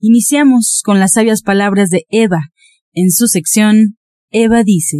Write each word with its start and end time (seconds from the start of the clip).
Iniciamos 0.00 0.82
con 0.84 1.00
las 1.00 1.14
sabias 1.14 1.42
palabras 1.42 1.90
de 1.90 2.04
Eva. 2.08 2.38
En 2.92 3.10
su 3.10 3.26
sección, 3.26 3.98
Eva 4.30 4.62
dice. 4.62 4.96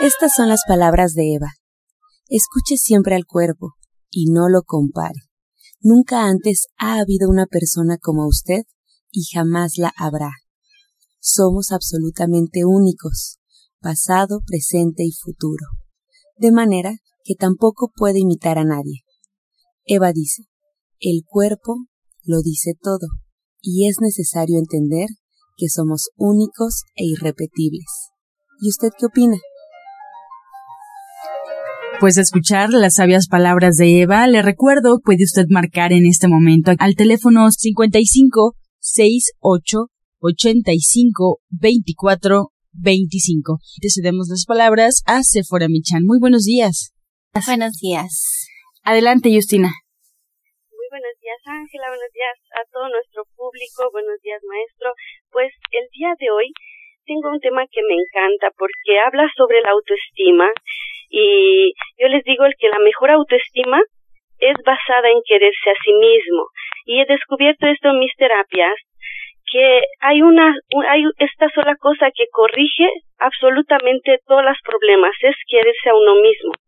Estas 0.00 0.32
son 0.36 0.48
las 0.48 0.62
palabras 0.68 1.14
de 1.14 1.34
Eva. 1.34 1.48
Escuche 2.28 2.76
siempre 2.76 3.16
al 3.16 3.26
cuerpo 3.26 3.74
y 4.08 4.30
no 4.30 4.48
lo 4.48 4.62
compare. 4.62 5.22
Nunca 5.80 6.28
antes 6.28 6.68
ha 6.76 7.00
habido 7.00 7.28
una 7.28 7.46
persona 7.46 7.98
como 8.00 8.28
usted 8.28 8.62
y 9.10 9.24
jamás 9.34 9.78
la 9.78 9.92
habrá. 9.96 10.30
Somos 11.18 11.72
absolutamente 11.72 12.64
únicos, 12.64 13.40
pasado, 13.80 14.42
presente 14.46 15.02
y 15.02 15.10
futuro, 15.10 15.66
de 16.36 16.52
manera 16.52 16.92
que 17.24 17.34
tampoco 17.34 17.90
puede 17.94 18.20
imitar 18.20 18.58
a 18.58 18.64
nadie. 18.64 19.02
Eva 19.84 20.12
dice, 20.12 20.44
el 21.00 21.22
cuerpo 21.26 21.86
lo 22.24 22.42
dice 22.42 22.72
todo, 22.80 23.08
y 23.60 23.88
es 23.88 23.96
necesario 24.00 24.58
entender 24.58 25.08
que 25.56 25.68
somos 25.68 26.10
únicos 26.16 26.84
e 26.94 27.04
irrepetibles. 27.04 28.10
¿Y 28.60 28.68
usted 28.68 28.88
qué 28.98 29.06
opina? 29.06 29.36
Pues 32.00 32.16
escuchar 32.16 32.70
las 32.70 32.94
sabias 32.94 33.28
palabras 33.28 33.76
de 33.76 34.00
Eva, 34.00 34.26
le 34.26 34.40
recuerdo, 34.40 35.00
puede 35.04 35.24
usted 35.24 35.46
marcar 35.50 35.92
en 35.92 36.06
este 36.06 36.28
momento 36.28 36.72
al 36.78 36.94
teléfono 36.94 37.50
55 37.50 38.54
68 38.78 39.78
85 40.20 41.40
24 41.50 42.52
25. 42.72 43.58
Te 43.80 43.88
cedemos 43.90 44.28
las 44.28 44.44
palabras 44.46 45.02
a 45.04 45.22
Sephora 45.22 45.68
Michan. 45.68 46.04
Muy 46.04 46.18
buenos 46.18 46.44
días. 46.44 46.92
Buenos 47.30 47.78
días. 47.78 48.10
Adelante, 48.82 49.30
Justina. 49.30 49.70
Muy 49.70 50.86
buenos 50.90 51.14
días, 51.22 51.38
Ángela. 51.46 51.86
Buenos 51.86 52.10
días 52.10 52.36
a 52.58 52.66
todo 52.74 52.90
nuestro 52.90 53.22
público. 53.38 53.86
Buenos 53.92 54.18
días, 54.20 54.42
maestro. 54.42 54.90
Pues 55.30 55.54
el 55.70 55.86
día 55.94 56.10
de 56.18 56.26
hoy 56.34 56.50
tengo 57.06 57.30
un 57.30 57.38
tema 57.38 57.62
que 57.70 57.86
me 57.86 57.94
encanta 57.94 58.50
porque 58.58 58.98
habla 58.98 59.30
sobre 59.36 59.62
la 59.62 59.70
autoestima 59.70 60.50
y 61.08 61.70
yo 62.02 62.08
les 62.08 62.24
digo 62.24 62.44
el 62.46 62.58
que 62.58 62.68
la 62.68 62.82
mejor 62.82 63.14
autoestima 63.14 63.78
es 64.42 64.56
basada 64.66 65.08
en 65.14 65.22
quererse 65.24 65.70
a 65.70 65.78
sí 65.86 65.92
mismo. 65.94 66.50
Y 66.84 67.00
he 67.00 67.06
descubierto 67.06 67.68
esto 67.70 67.90
en 67.90 68.00
mis 68.00 68.14
terapias, 68.18 68.74
que 69.46 69.82
hay 70.00 70.20
una, 70.22 70.50
hay 70.90 71.04
esta 71.18 71.46
sola 71.54 71.76
cosa 71.78 72.10
que 72.10 72.26
corrige 72.32 72.90
absolutamente 73.18 74.18
todos 74.26 74.42
los 74.42 74.58
problemas, 74.66 75.14
es 75.22 75.36
quererse 75.46 75.90
a 75.90 75.94
uno 75.94 76.18
mismo. 76.18 76.58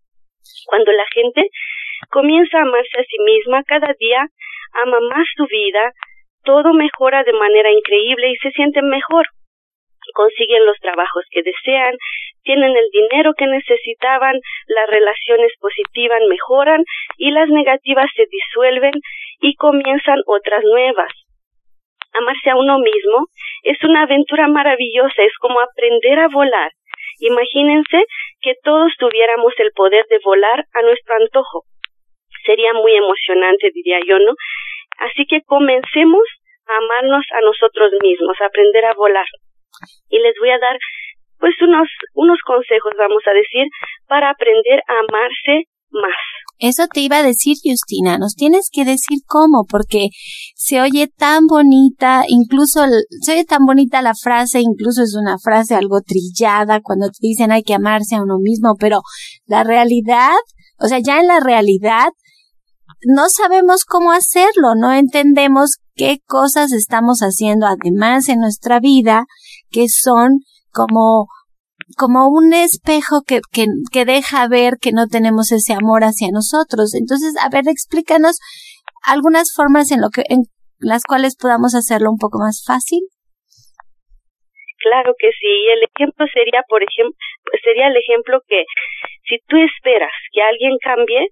Cuando 0.66 0.92
la 0.92 1.04
gente 1.14 1.48
comienza 2.10 2.58
a 2.58 2.62
amarse 2.62 2.98
a 2.98 3.04
sí 3.04 3.18
misma, 3.24 3.62
cada 3.64 3.94
día 3.98 4.26
ama 4.84 4.98
más 5.10 5.26
su 5.36 5.46
vida, 5.46 5.92
todo 6.44 6.72
mejora 6.72 7.22
de 7.24 7.32
manera 7.32 7.70
increíble 7.70 8.30
y 8.30 8.36
se 8.36 8.50
sienten 8.50 8.88
mejor 8.88 9.26
consiguen 10.14 10.66
los 10.66 10.78
trabajos 10.80 11.24
que 11.30 11.42
desean, 11.42 11.94
tienen 12.42 12.76
el 12.76 12.88
dinero 12.92 13.32
que 13.36 13.46
necesitaban, 13.46 14.34
las 14.66 14.90
relaciones 14.90 15.52
positivas 15.60 16.20
mejoran 16.28 16.82
y 17.16 17.30
las 17.30 17.48
negativas 17.48 18.10
se 18.16 18.26
disuelven 18.30 18.92
y 19.40 19.54
comienzan 19.54 20.20
otras 20.26 20.62
nuevas. 20.64 21.12
Amarse 22.14 22.50
a 22.50 22.56
uno 22.56 22.78
mismo 22.78 23.26
es 23.62 23.82
una 23.84 24.02
aventura 24.02 24.48
maravillosa, 24.48 25.22
es 25.22 25.36
como 25.38 25.60
aprender 25.60 26.18
a 26.18 26.28
volar. 26.28 26.72
Imagínense 27.22 28.04
que 28.40 28.54
todos 28.64 28.92
tuviéramos 28.98 29.52
el 29.58 29.70
poder 29.72 30.04
de 30.10 30.18
volar 30.24 30.66
a 30.74 30.82
nuestro 30.82 31.14
antojo. 31.14 31.62
Sería 32.44 32.72
muy 32.72 32.96
emocionante, 32.96 33.70
diría 33.72 34.00
yo, 34.04 34.18
¿no? 34.18 34.34
Así 34.98 35.24
que 35.30 35.42
comencemos 35.46 36.26
a 36.66 36.76
amarnos 36.76 37.24
a 37.32 37.40
nosotros 37.42 37.92
mismos, 38.02 38.36
a 38.40 38.46
aprender 38.46 38.84
a 38.86 38.94
volar 38.94 39.26
y 40.08 40.18
les 40.18 40.34
voy 40.38 40.50
a 40.50 40.58
dar 40.58 40.78
pues 41.38 41.54
unos 41.62 41.88
unos 42.14 42.40
consejos 42.42 42.92
vamos 42.96 43.22
a 43.26 43.32
decir 43.32 43.66
para 44.06 44.30
aprender 44.30 44.80
a 44.86 44.98
amarse 45.00 45.64
más. 45.90 46.16
Eso 46.58 46.86
te 46.86 47.00
iba 47.00 47.18
a 47.18 47.22
decir, 47.22 47.56
Justina, 47.62 48.18
nos 48.18 48.34
tienes 48.34 48.68
que 48.70 48.84
decir 48.84 49.18
cómo, 49.26 49.64
porque 49.68 50.08
se 50.54 50.80
oye 50.80 51.08
tan 51.08 51.46
bonita, 51.46 52.24
incluso 52.28 52.84
se 53.20 53.32
oye 53.32 53.44
tan 53.44 53.64
bonita 53.66 54.00
la 54.00 54.14
frase, 54.14 54.60
incluso 54.60 55.02
es 55.02 55.14
una 55.14 55.38
frase 55.38 55.74
algo 55.74 56.00
trillada 56.02 56.80
cuando 56.80 57.08
te 57.08 57.18
dicen 57.20 57.50
hay 57.50 57.62
que 57.62 57.74
amarse 57.74 58.14
a 58.14 58.22
uno 58.22 58.38
mismo, 58.40 58.76
pero 58.78 59.00
la 59.46 59.64
realidad, 59.64 60.36
o 60.78 60.86
sea, 60.86 61.00
ya 61.00 61.18
en 61.20 61.26
la 61.26 61.40
realidad, 61.40 62.10
no 63.04 63.28
sabemos 63.28 63.84
cómo 63.84 64.12
hacerlo, 64.12 64.74
no 64.76 64.92
entendemos 64.92 65.78
qué 65.94 66.18
cosas 66.26 66.72
estamos 66.72 67.20
haciendo 67.20 67.66
además 67.66 68.28
en 68.28 68.38
nuestra 68.38 68.78
vida 68.80 69.24
que 69.70 69.88
son 69.88 70.38
como 70.70 71.26
como 71.96 72.28
un 72.28 72.52
espejo 72.52 73.22
que, 73.26 73.40
que, 73.52 73.66
que 73.92 74.04
deja 74.04 74.48
ver 74.48 74.74
que 74.80 74.92
no 74.92 75.06
tenemos 75.06 75.52
ese 75.52 75.74
amor 75.74 76.02
hacia 76.02 76.28
nosotros. 76.32 76.94
Entonces, 76.94 77.34
a 77.42 77.48
ver, 77.48 77.64
explícanos 77.68 78.38
algunas 79.06 79.52
formas 79.54 79.90
en 79.90 80.00
lo 80.00 80.08
que, 80.10 80.22
en 80.28 80.44
las 80.78 81.02
cuales 81.04 81.36
podamos 81.36 81.74
hacerlo 81.74 82.10
un 82.10 82.18
poco 82.18 82.38
más 82.38 82.62
fácil. 82.66 83.00
Claro 84.82 85.14
que 85.18 85.30
sí. 85.30 85.68
El 85.70 85.86
ejemplo 85.86 86.26
sería, 86.34 86.62
por 86.68 86.82
ejemplo, 86.82 87.16
sería 87.62 87.86
el 87.86 87.96
ejemplo 87.96 88.40
que 88.48 88.64
si 89.28 89.38
tú 89.46 89.56
esperas 89.62 90.12
que 90.32 90.42
alguien 90.42 90.76
cambie, 90.82 91.28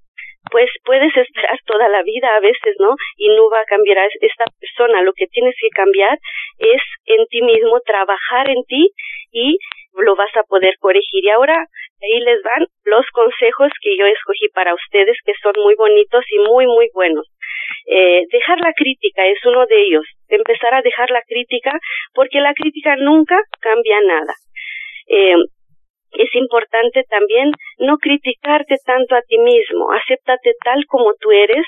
pues 0.51 0.71
puedes 0.85 1.15
esperar 1.17 1.59
toda 1.67 1.89
la 1.89 2.03
vida 2.03 2.29
a 2.37 2.41
veces, 2.41 2.77
¿no? 2.79 2.95
Y 3.17 3.29
no 3.29 3.51
va 3.51 3.61
a 3.61 3.69
cambiar 3.69 3.99
a 3.99 4.07
esta 4.07 4.45
persona. 4.59 5.03
Lo 5.03 5.13
que 5.13 5.27
tienes 5.27 5.55
que 5.61 5.69
cambiar 5.71 6.19
es 6.59 6.83
en 7.07 7.27
ti 7.27 7.43
mismo, 7.43 7.81
trabajar 7.85 8.49
en 8.49 8.63
ti 8.67 8.91
y 9.33 9.59
lo 9.95 10.17
vas 10.17 10.35
a 10.37 10.43
poder 10.45 10.75
corregir. 10.79 11.25
Y 11.25 11.31
ahora 11.31 11.57
ahí 11.57 12.21
les 12.21 12.43
van 12.43 12.67
los 12.85 13.07
consejos 13.13 13.71
que 13.83 13.97
yo 13.97 14.07
escogí 14.07 14.49
para 14.55 14.75
ustedes, 14.75 15.17
que 15.25 15.33
son 15.43 15.55
muy 15.63 15.75
bonitos 15.75 16.25
y 16.31 16.39
muy, 16.39 16.67
muy 16.67 16.89
buenos. 16.95 17.27
Eh, 17.87 18.23
dejar 18.31 18.61
la 18.61 18.73
crítica 18.73 19.27
es 19.27 19.39
uno 19.45 19.67
de 19.67 19.83
ellos. 19.83 20.05
Empezar 20.29 20.75
a 20.75 20.83
dejar 20.83 21.11
la 21.11 21.23
crítica, 21.27 21.73
porque 22.15 22.41
la 22.41 22.55
crítica 22.55 22.97
nunca 22.97 23.41
cambia 23.61 24.01
nada. 24.01 24.35
Eh, 25.09 25.37
es 26.13 26.35
importante 26.35 27.05
también 27.09 27.53
no 27.79 27.97
criticarte 27.99 28.77
tanto 28.85 29.15
a 29.15 29.23
ti 29.23 29.39
mismo, 29.39 29.93
acéptate 29.93 30.55
tal 30.65 30.85
como 30.87 31.15
tú 31.21 31.31
eres, 31.31 31.65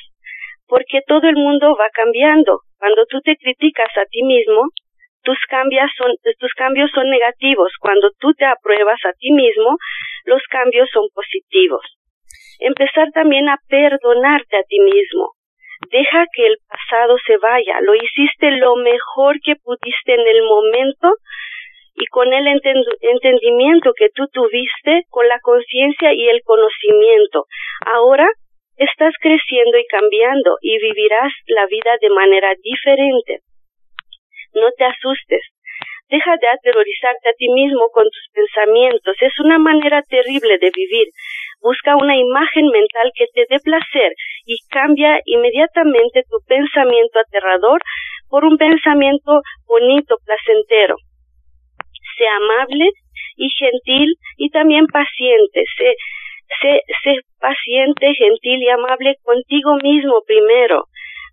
porque 0.66 1.00
todo 1.06 1.28
el 1.28 1.36
mundo 1.36 1.76
va 1.78 1.88
cambiando. 1.92 2.60
Cuando 2.78 3.04
tú 3.06 3.20
te 3.20 3.36
criticas 3.36 3.90
a 3.96 4.06
ti 4.06 4.22
mismo, 4.22 4.68
tus 5.22 5.38
cambios 5.48 5.90
son, 5.96 6.12
tus 6.38 6.52
cambios 6.54 6.90
son 6.94 7.08
negativos. 7.08 7.72
Cuando 7.80 8.10
tú 8.18 8.32
te 8.34 8.44
apruebas 8.44 8.98
a 9.04 9.12
ti 9.18 9.32
mismo, 9.32 9.76
los 10.24 10.42
cambios 10.50 10.88
son 10.92 11.06
positivos. 11.14 11.82
Empezar 12.60 13.10
también 13.12 13.48
a 13.48 13.58
perdonarte 13.68 14.56
a 14.56 14.62
ti 14.62 14.80
mismo. 14.80 15.32
Deja 15.90 16.24
que 16.32 16.46
el 16.46 16.56
pasado 16.68 17.16
se 17.26 17.36
vaya. 17.38 17.80
Lo 17.80 17.94
hiciste 17.94 18.52
lo 18.52 18.76
mejor 18.76 19.36
que 19.44 19.56
pudiste 19.56 20.14
en 20.14 20.26
el 20.26 20.42
momento 20.42 21.14
y 21.94 22.06
con 22.06 22.32
el 22.32 22.46
entendimiento 22.46 23.92
que 23.96 24.08
tú 24.14 24.26
tuviste, 24.32 25.02
con 25.10 25.26
la 25.28 25.38
conciencia 25.40 26.12
y 26.14 26.28
el 26.28 26.40
conocimiento. 26.44 27.46
Ahora 27.92 28.28
estás 28.76 29.14
creciendo 29.20 29.78
y 29.78 29.86
cambiando 29.86 30.56
y 30.60 30.78
vivirás 30.78 31.32
la 31.46 31.66
vida 31.66 31.96
de 32.00 32.10
manera 32.10 32.54
diferente. 32.62 33.40
No 34.54 34.68
te 34.76 34.84
asustes. 34.84 35.42
Deja 36.08 36.36
de 36.36 36.48
aterrorizarte 36.48 37.28
a 37.30 37.32
ti 37.38 37.48
mismo 37.48 37.88
con 37.92 38.04
tus 38.04 38.28
pensamientos. 38.32 39.16
Es 39.20 39.32
una 39.40 39.58
manera 39.58 40.02
terrible 40.02 40.58
de 40.58 40.70
vivir. 40.74 41.08
Busca 41.60 41.96
una 41.96 42.16
imagen 42.16 42.66
mental 42.66 43.10
que 43.14 43.26
te 43.32 43.46
dé 43.48 43.58
placer 43.60 44.12
y 44.44 44.58
cambia 44.68 45.20
inmediatamente 45.24 46.22
tu 46.28 46.38
pensamiento 46.46 47.18
aterrador 47.18 47.80
por 48.28 48.44
un 48.44 48.58
pensamiento 48.58 49.40
bonito, 49.66 50.16
placentero 50.26 50.96
sea 52.16 52.36
amable 52.36 52.90
y 53.36 53.48
gentil 53.50 54.14
y 54.36 54.50
también 54.50 54.86
paciente. 54.86 55.64
Sé, 55.76 55.94
Sé, 56.60 56.82
sé 57.02 57.16
paciente, 57.40 58.12
gentil 58.14 58.62
y 58.62 58.68
amable 58.68 59.16
contigo 59.22 59.74
mismo 59.82 60.20
primero. 60.26 60.84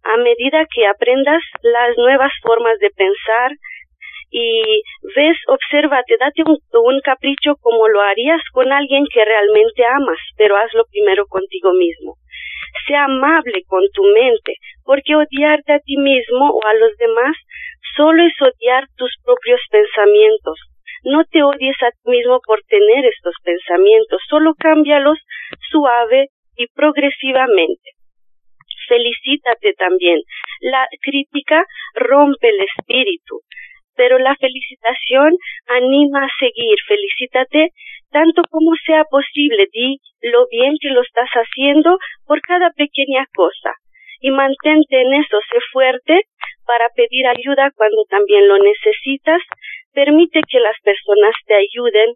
A 0.04 0.18
medida 0.18 0.66
que 0.74 0.88
aprendas 0.88 1.42
las 1.62 1.98
nuevas 1.98 2.32
formas 2.42 2.80
de 2.80 2.90
pensar, 2.92 3.52
y 4.32 4.82
ves, 5.16 5.38
obsérvate, 5.48 6.18
date 6.20 6.44
un, 6.46 6.58
un, 6.74 7.02
capricho 7.02 7.56
como 7.62 7.88
lo 7.88 8.02
harías 8.02 8.42
con 8.54 8.72
alguien 8.72 9.06
que 9.12 9.26
realmente 9.26 9.84
amas, 9.86 10.20
pero 10.38 10.56
hazlo 10.56 10.86
primero 10.92 11.26
contigo 11.28 11.74
mismo. 11.74 12.16
Sea 12.88 13.06
amable 13.06 13.64
con 13.66 13.82
tu 13.94 14.04
mente, 14.04 14.56
porque 14.86 15.16
odiarte 15.16 15.74
a 15.74 15.80
ti 15.80 15.98
mismo 15.98 16.52
o 16.52 16.60
a 16.66 16.74
los 16.76 16.96
demás 16.98 17.36
solo 17.96 18.24
es 18.24 18.34
odiar 18.42 18.86
tus 18.96 19.12
propios 19.24 19.62
pensamientos. 19.70 20.60
No 21.04 21.24
te 21.26 21.44
odies 21.44 21.78
a 21.82 21.92
ti 21.92 22.10
mismo 22.12 22.40
por 22.46 22.62
tener 22.68 23.06
estos 23.06 23.34
pensamientos, 23.44 24.22
solo 24.30 24.54
cámbialos 24.60 25.18
suave 25.72 26.28
y 26.56 26.68
progresivamente. 26.68 27.99
Felicítate 28.90 29.74
también. 29.76 30.20
La 30.60 30.86
crítica 31.02 31.64
rompe 31.96 32.50
el 32.50 32.60
espíritu 32.62 33.42
pero 34.00 34.18
la 34.18 34.34
felicitación 34.40 35.36
anima 35.68 36.24
a 36.24 36.30
seguir. 36.40 36.78
Felicítate 36.88 37.74
tanto 38.12 38.44
como 38.50 38.72
sea 38.86 39.04
posible. 39.04 39.68
Di 39.74 40.00
lo 40.22 40.48
bien 40.48 40.76
que 40.80 40.88
lo 40.88 41.02
estás 41.02 41.28
haciendo 41.36 41.98
por 42.26 42.40
cada 42.40 42.72
pequeña 42.72 43.26
cosa. 43.36 43.76
Y 44.22 44.32
mantente 44.32 45.02
en 45.02 45.14
eso, 45.16 45.38
sé 45.52 45.60
fuerte 45.74 46.22
para 46.66 46.88
pedir 46.96 47.28
ayuda 47.28 47.72
cuando 47.76 48.06
también 48.10 48.48
lo 48.48 48.58
necesitas. 48.60 49.42
Permite 49.94 50.40
que 50.48 50.62
las 50.62 50.80
personas 50.82 51.36
te 51.46 51.56
ayuden 51.56 52.16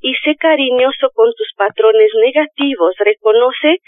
y 0.00 0.14
sé 0.22 0.36
cariñoso 0.36 1.10
con 1.12 1.32
tus 1.36 1.50
patrones 1.56 2.12
negativos. 2.22 2.94
Reconoce 2.98 3.78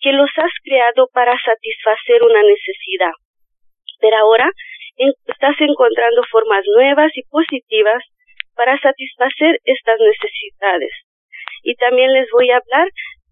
que 0.00 0.12
los 0.12 0.30
has 0.36 0.52
creado 0.62 1.08
para 1.12 1.34
satisfacer 1.38 2.22
una 2.22 2.42
necesidad. 2.42 3.14
Pero 4.00 4.16
ahora 4.18 4.50
estás 5.26 5.56
encontrando 5.60 6.22
formas 6.30 6.64
nuevas 6.74 7.10
y 7.14 7.22
positivas 7.30 8.02
para 8.54 8.78
satisfacer 8.78 9.58
estas 9.64 9.98
necesidades. 10.00 10.90
Y 11.62 11.74
también 11.76 12.12
les 12.12 12.26
voy 12.32 12.50
a 12.50 12.58
hablar 12.58 12.88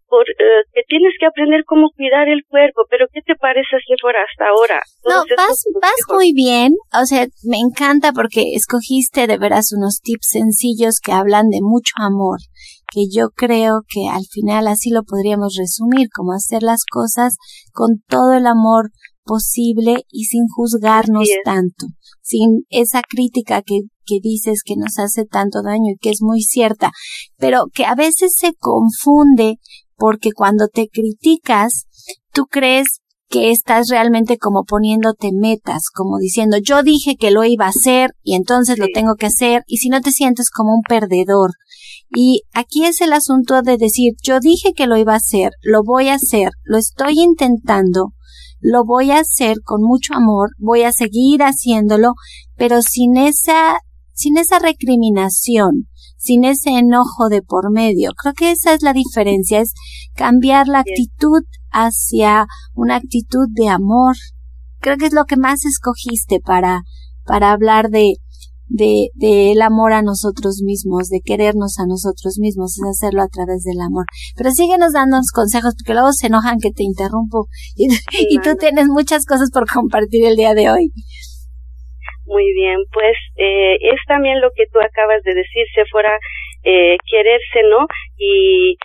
por 0.08 0.22
eh, 0.22 0.62
que 0.72 0.82
tienes 0.86 1.12
que 1.18 1.26
aprender 1.26 1.64
cómo 1.66 1.90
cuidar 1.96 2.28
el 2.28 2.42
cuerpo, 2.48 2.82
pero 2.88 3.06
¿qué 3.12 3.20
te 3.22 3.34
parece 3.34 3.76
por 4.00 4.14
hasta 4.16 4.50
ahora? 4.50 4.80
No, 5.04 5.24
vas, 5.36 5.64
vas 5.82 6.00
muy 6.14 6.32
bien, 6.32 6.72
o 6.94 7.04
sea, 7.04 7.26
me 7.44 7.58
encanta 7.58 8.12
porque 8.12 8.54
escogiste 8.54 9.26
de 9.26 9.38
veras 9.38 9.72
unos 9.76 10.00
tips 10.02 10.28
sencillos 10.30 11.00
que 11.02 11.12
hablan 11.12 11.48
de 11.50 11.58
mucho 11.60 11.92
amor, 11.98 12.38
que 12.90 13.06
yo 13.10 13.30
creo 13.34 13.82
que 13.88 14.08
al 14.08 14.24
final 14.26 14.68
así 14.68 14.90
lo 14.90 15.02
podríamos 15.02 15.54
resumir, 15.58 16.08
como 16.14 16.32
hacer 16.32 16.62
las 16.62 16.84
cosas 16.84 17.36
con 17.72 18.02
todo 18.08 18.34
el 18.34 18.46
amor 18.46 18.90
posible 19.24 20.04
y 20.08 20.24
sin 20.24 20.46
juzgarnos 20.48 21.28
tanto, 21.44 21.86
sin 22.22 22.64
esa 22.70 23.02
crítica 23.02 23.60
que, 23.62 23.80
que 24.04 24.20
dices 24.22 24.62
que 24.64 24.76
nos 24.76 24.98
hace 24.98 25.24
tanto 25.24 25.62
daño 25.62 25.92
y 25.94 25.98
que 25.98 26.10
es 26.10 26.22
muy 26.22 26.42
cierta, 26.42 26.92
pero 27.36 27.64
que 27.74 27.84
a 27.84 27.94
veces 27.94 28.34
se 28.36 28.52
confunde 28.58 29.58
porque 29.96 30.30
cuando 30.32 30.68
te 30.68 30.88
criticas, 30.88 31.86
tú 32.32 32.44
crees 32.46 33.00
que 33.36 33.50
estás 33.50 33.88
realmente 33.88 34.38
como 34.38 34.64
poniéndote 34.64 35.30
metas, 35.32 35.90
como 35.92 36.18
diciendo 36.18 36.56
yo 36.56 36.82
dije 36.82 37.16
que 37.16 37.30
lo 37.30 37.44
iba 37.44 37.66
a 37.66 37.70
hacer 37.70 38.12
y 38.22 38.34
entonces 38.34 38.78
lo 38.78 38.86
tengo 38.94 39.14
que 39.16 39.26
hacer 39.26 39.62
y 39.66 39.76
si 39.76 39.90
no 39.90 40.00
te 40.00 40.10
sientes 40.10 40.50
como 40.50 40.74
un 40.74 40.82
perdedor. 40.88 41.50
Y 42.08 42.42
aquí 42.54 42.84
es 42.84 43.00
el 43.00 43.12
asunto 43.12 43.60
de 43.62 43.76
decir 43.76 44.14
yo 44.22 44.40
dije 44.40 44.72
que 44.74 44.86
lo 44.86 44.96
iba 44.96 45.12
a 45.12 45.16
hacer, 45.16 45.50
lo 45.62 45.82
voy 45.82 46.08
a 46.08 46.14
hacer, 46.14 46.52
lo 46.64 46.78
estoy 46.78 47.20
intentando, 47.20 48.12
lo 48.60 48.84
voy 48.84 49.10
a 49.10 49.20
hacer 49.20 49.58
con 49.62 49.82
mucho 49.82 50.14
amor, 50.14 50.50
voy 50.58 50.82
a 50.82 50.92
seguir 50.92 51.42
haciéndolo, 51.42 52.12
pero 52.56 52.80
sin 52.80 53.16
esa, 53.16 53.78
sin 54.14 54.38
esa 54.38 54.58
recriminación, 54.60 55.88
sin 56.26 56.44
ese 56.44 56.70
enojo 56.70 57.28
de 57.30 57.42
por 57.42 57.70
medio. 57.70 58.10
Creo 58.20 58.34
que 58.34 58.50
esa 58.50 58.74
es 58.74 58.82
la 58.82 58.92
diferencia, 58.92 59.60
es 59.60 59.72
cambiar 60.14 60.66
la 60.66 60.80
actitud 60.80 61.42
hacia 61.70 62.46
una 62.74 62.96
actitud 62.96 63.46
de 63.52 63.68
amor. 63.68 64.16
Creo 64.80 64.96
que 64.96 65.06
es 65.06 65.12
lo 65.12 65.24
que 65.24 65.36
más 65.36 65.64
escogiste 65.64 66.40
para, 66.40 66.82
para 67.24 67.52
hablar 67.52 67.90
de, 67.90 68.14
de, 68.68 69.08
de 69.14 69.52
el 69.52 69.62
amor 69.62 69.92
a 69.92 70.02
nosotros 70.02 70.62
mismos, 70.64 71.08
de 71.08 71.20
querernos 71.24 71.78
a 71.78 71.86
nosotros 71.86 72.38
mismos, 72.38 72.76
es 72.76 72.84
hacerlo 72.88 73.22
a 73.22 73.28
través 73.28 73.62
del 73.62 73.80
amor. 73.80 74.06
Pero 74.36 74.50
síguenos 74.50 74.92
dando 74.92 75.18
consejos, 75.32 75.74
porque 75.78 75.94
luego 75.94 76.12
se 76.12 76.26
enojan 76.26 76.58
que 76.58 76.72
te 76.72 76.82
interrumpo 76.82 77.46
y, 77.76 77.86
y 78.30 78.38
tú 78.40 78.56
tienes 78.58 78.88
muchas 78.88 79.24
cosas 79.24 79.50
por 79.50 79.70
compartir 79.70 80.24
el 80.24 80.36
día 80.36 80.54
de 80.54 80.70
hoy. 80.70 80.92
Muy 82.26 82.52
bien, 82.54 82.78
pues 82.92 83.16
eh, 83.36 83.78
es 83.80 84.00
también 84.08 84.40
lo 84.40 84.50
que 84.54 84.66
tú 84.72 84.80
acabas 84.80 85.22
de 85.22 85.34
decir, 85.34 85.64
se 85.74 85.84
fuera 85.86 86.12
eh, 86.64 86.96
quererse, 87.08 87.62
¿no? 87.70 87.86
Y 88.18 88.76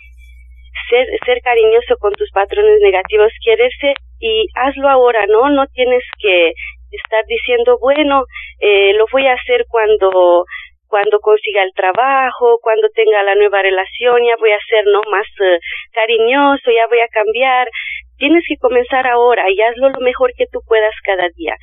ser, 0.89 1.07
ser 1.25 1.41
cariñoso 1.41 1.97
con 1.99 2.13
tus 2.13 2.29
patrones 2.31 2.79
negativos, 2.81 3.31
quererse 3.43 3.95
y 4.19 4.45
hazlo 4.55 4.89
ahora, 4.89 5.25
¿no? 5.27 5.49
No 5.49 5.65
tienes 5.73 6.03
que 6.21 6.53
estar 6.91 7.23
diciendo, 7.27 7.77
bueno, 7.81 8.25
eh, 8.59 8.93
lo 8.93 9.05
voy 9.11 9.25
a 9.25 9.33
hacer 9.33 9.65
cuando 9.67 10.45
cuando 10.87 11.19
consiga 11.21 11.63
el 11.63 11.71
trabajo, 11.73 12.59
cuando 12.61 12.89
tenga 12.93 13.23
la 13.23 13.33
nueva 13.33 13.61
relación, 13.61 14.27
ya 14.27 14.35
voy 14.37 14.51
a 14.51 14.59
ser 14.67 14.83
no 14.85 14.99
más 15.09 15.25
eh, 15.39 15.57
cariñoso, 15.93 16.69
ya 16.69 16.85
voy 16.87 16.99
a 16.99 17.07
cambiar. 17.07 17.67
Tienes 18.17 18.43
que 18.45 18.57
comenzar 18.57 19.07
ahora 19.07 19.49
y 19.49 19.61
hazlo 19.61 19.89
lo 19.89 20.01
mejor 20.01 20.31
que 20.37 20.47
tú 20.51 20.59
puedas 20.67 20.93
cada 21.05 21.29
día. 21.37 21.55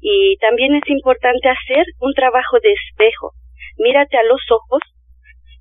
Y 0.00 0.36
también 0.38 0.74
es 0.74 0.88
importante 0.88 1.48
hacer 1.48 1.84
un 2.00 2.12
trabajo 2.14 2.58
de 2.62 2.72
espejo. 2.72 3.32
Mírate 3.78 4.16
a 4.16 4.24
los 4.24 4.40
ojos 4.50 4.80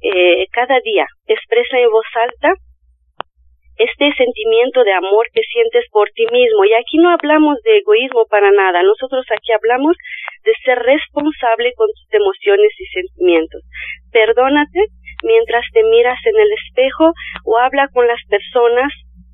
eh, 0.02 0.48
cada 0.52 0.80
día, 0.80 1.06
expresa 1.28 1.78
en 1.78 1.90
voz 1.90 2.06
alta 2.16 2.54
este 3.80 4.12
sentimiento 4.12 4.84
de 4.84 4.92
amor 4.92 5.26
que 5.34 5.42
sientes 5.42 5.86
por 5.92 6.10
ti 6.12 6.26
mismo. 6.32 6.66
Y 6.66 6.74
aquí 6.74 6.98
no 6.98 7.10
hablamos 7.12 7.56
de 7.64 7.78
egoísmo 7.78 8.26
para 8.30 8.52
nada, 8.52 8.84
nosotros 8.84 9.26
aquí 9.32 9.52
hablamos 9.54 9.96
de 10.44 10.54
ser 10.64 10.78
responsable 10.80 11.72
con 11.76 11.88
tus 11.88 12.14
emociones 12.14 12.72
y 12.78 12.86
sentimientos. 12.88 13.64
Perdónate 14.12 14.88
mientras 15.24 15.64
te 15.74 15.84
miras 15.84 16.20
en 16.26 16.40
el 16.40 16.52
espejo 16.52 17.12
o 17.46 17.58
habla 17.58 17.88
con 17.94 18.06
las 18.06 18.20
personas, 18.30 18.92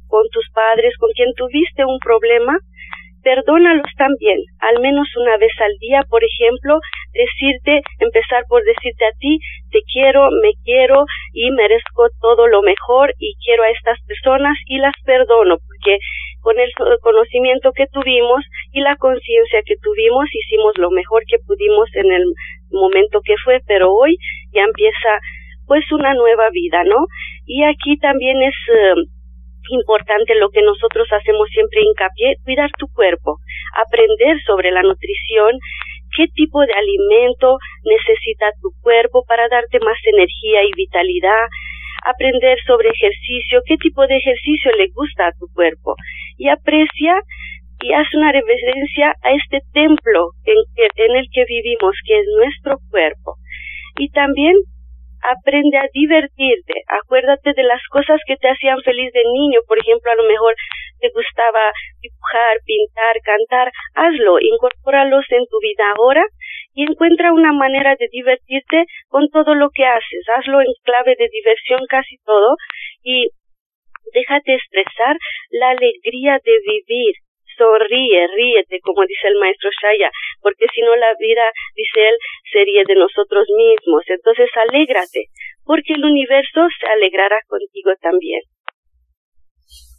con 0.07 0.23
tus 0.31 0.45
padres, 0.53 0.93
con 0.97 1.09
quien 1.13 1.33
tuviste 1.35 1.83
un 1.85 1.97
problema 1.99 2.57
perdónalos 3.25 3.89
también, 3.97 4.37
al 4.61 4.79
menos 4.81 5.07
una 5.17 5.35
vez 5.37 5.51
al 5.59 5.73
día, 5.81 6.05
por 6.07 6.21
ejemplo, 6.23 6.77
decirte, 7.11 7.81
empezar 7.97 8.45
por 8.47 8.63
decirte 8.63 9.03
a 9.03 9.17
ti, 9.17 9.39
te 9.71 9.81
quiero, 9.91 10.29
me 10.29 10.53
quiero 10.63 11.05
y 11.33 11.49
merezco 11.49 12.05
todo 12.21 12.45
lo 12.45 12.61
mejor 12.61 13.15
y 13.17 13.33
quiero 13.43 13.63
a 13.63 13.71
estas 13.71 13.97
personas 14.05 14.55
y 14.67 14.77
las 14.77 14.93
perdono, 15.03 15.57
porque 15.57 15.97
con 16.41 16.59
el 16.59 16.69
conocimiento 17.01 17.71
que 17.73 17.87
tuvimos 17.91 18.45
y 18.71 18.81
la 18.81 18.95
conciencia 18.95 19.61
que 19.65 19.73
tuvimos 19.81 20.29
hicimos 20.31 20.77
lo 20.77 20.91
mejor 20.91 21.23
que 21.27 21.39
pudimos 21.47 21.89
en 21.95 22.11
el 22.13 22.25
momento 22.69 23.21
que 23.25 23.33
fue, 23.43 23.59
pero 23.65 23.89
hoy 23.91 24.17
ya 24.53 24.61
empieza 24.61 25.09
pues 25.65 25.83
una 25.91 26.13
nueva 26.13 26.51
vida, 26.51 26.83
¿no? 26.83 27.07
Y 27.47 27.63
aquí 27.63 27.97
también 27.97 28.37
es 28.43 28.53
eh, 28.69 28.93
importante 29.69 30.35
lo 30.35 30.49
que 30.49 30.61
nosotros 30.61 31.07
hacemos 31.11 31.49
siempre 31.49 31.81
hincapié, 31.81 32.35
cuidar 32.43 32.69
tu 32.77 32.87
cuerpo, 32.87 33.37
aprender 33.75 34.37
sobre 34.45 34.71
la 34.71 34.83
nutrición, 34.83 35.57
qué 36.15 36.27
tipo 36.33 36.61
de 36.61 36.73
alimento 36.73 37.57
necesita 37.83 38.47
tu 38.61 38.69
cuerpo 38.81 39.23
para 39.27 39.47
darte 39.49 39.79
más 39.79 39.97
energía 40.05 40.63
y 40.63 40.71
vitalidad, 40.75 41.47
aprender 42.05 42.57
sobre 42.65 42.89
ejercicio, 42.89 43.61
qué 43.65 43.77
tipo 43.77 44.05
de 44.07 44.17
ejercicio 44.17 44.71
le 44.77 44.87
gusta 44.93 45.27
a 45.27 45.33
tu 45.39 45.47
cuerpo 45.53 45.95
y 46.37 46.49
aprecia 46.49 47.15
y 47.81 47.93
haz 47.93 48.07
una 48.13 48.31
reverencia 48.31 49.13
a 49.21 49.31
este 49.33 49.59
templo 49.73 50.31
en, 50.45 50.57
en 50.77 51.15
el 51.17 51.27
que 51.31 51.43
vivimos, 51.45 51.95
que 52.05 52.19
es 52.19 52.25
nuestro 52.37 52.77
cuerpo. 52.89 53.35
Y 53.97 54.09
también 54.09 54.55
aprende 55.31 55.77
a 55.77 55.89
divertirte, 55.93 56.73
acuérdate 56.87 57.53
de 57.53 57.63
las 57.63 57.81
cosas 57.89 58.19
que 58.27 58.37
te 58.37 58.49
hacían 58.49 58.81
feliz 58.81 59.11
de 59.13 59.23
niño, 59.23 59.59
por 59.67 59.79
ejemplo, 59.79 60.11
a 60.11 60.15
lo 60.15 60.23
mejor 60.23 60.53
te 60.99 61.09
gustaba 61.09 61.71
dibujar, 62.01 62.57
pintar, 62.65 63.15
cantar, 63.23 63.71
hazlo, 63.95 64.37
incorpóralos 64.39 65.25
en 65.29 65.45
tu 65.49 65.59
vida 65.59 65.93
ahora 65.97 66.23
y 66.73 66.83
encuentra 66.83 67.33
una 67.33 67.53
manera 67.53 67.95
de 67.99 68.07
divertirte 68.11 68.85
con 69.07 69.29
todo 69.29 69.55
lo 69.55 69.69
que 69.73 69.85
haces, 69.85 70.23
hazlo 70.35 70.61
en 70.61 70.73
clave 70.83 71.15
de 71.17 71.29
diversión 71.31 71.79
casi 71.89 72.17
todo 72.25 72.55
y 73.03 73.29
déjate 74.13 74.55
expresar 74.55 75.17
la 75.49 75.69
alegría 75.69 76.39
de 76.43 76.55
vivir, 76.65 77.15
sonríe, 77.57 78.27
ríete, 78.27 78.79
como 78.83 79.01
dice 79.07 79.27
el 79.27 79.39
maestro 79.39 79.69
Shaya, 79.81 80.09
porque 80.41 80.65
si 80.73 80.81
no 80.81 80.95
la 80.95 81.13
vida, 81.19 81.43
dice 81.75 82.09
él, 82.09 82.15
sería 82.51 82.83
de 82.87 82.95
nosotros 82.95 83.47
mismos. 83.55 84.03
Entonces 84.07 84.49
alégrate, 84.55 85.27
porque 85.63 85.93
el 85.93 86.05
universo 86.05 86.67
se 86.79 86.87
alegrará 86.87 87.39
contigo 87.47 87.91
también. 88.01 88.41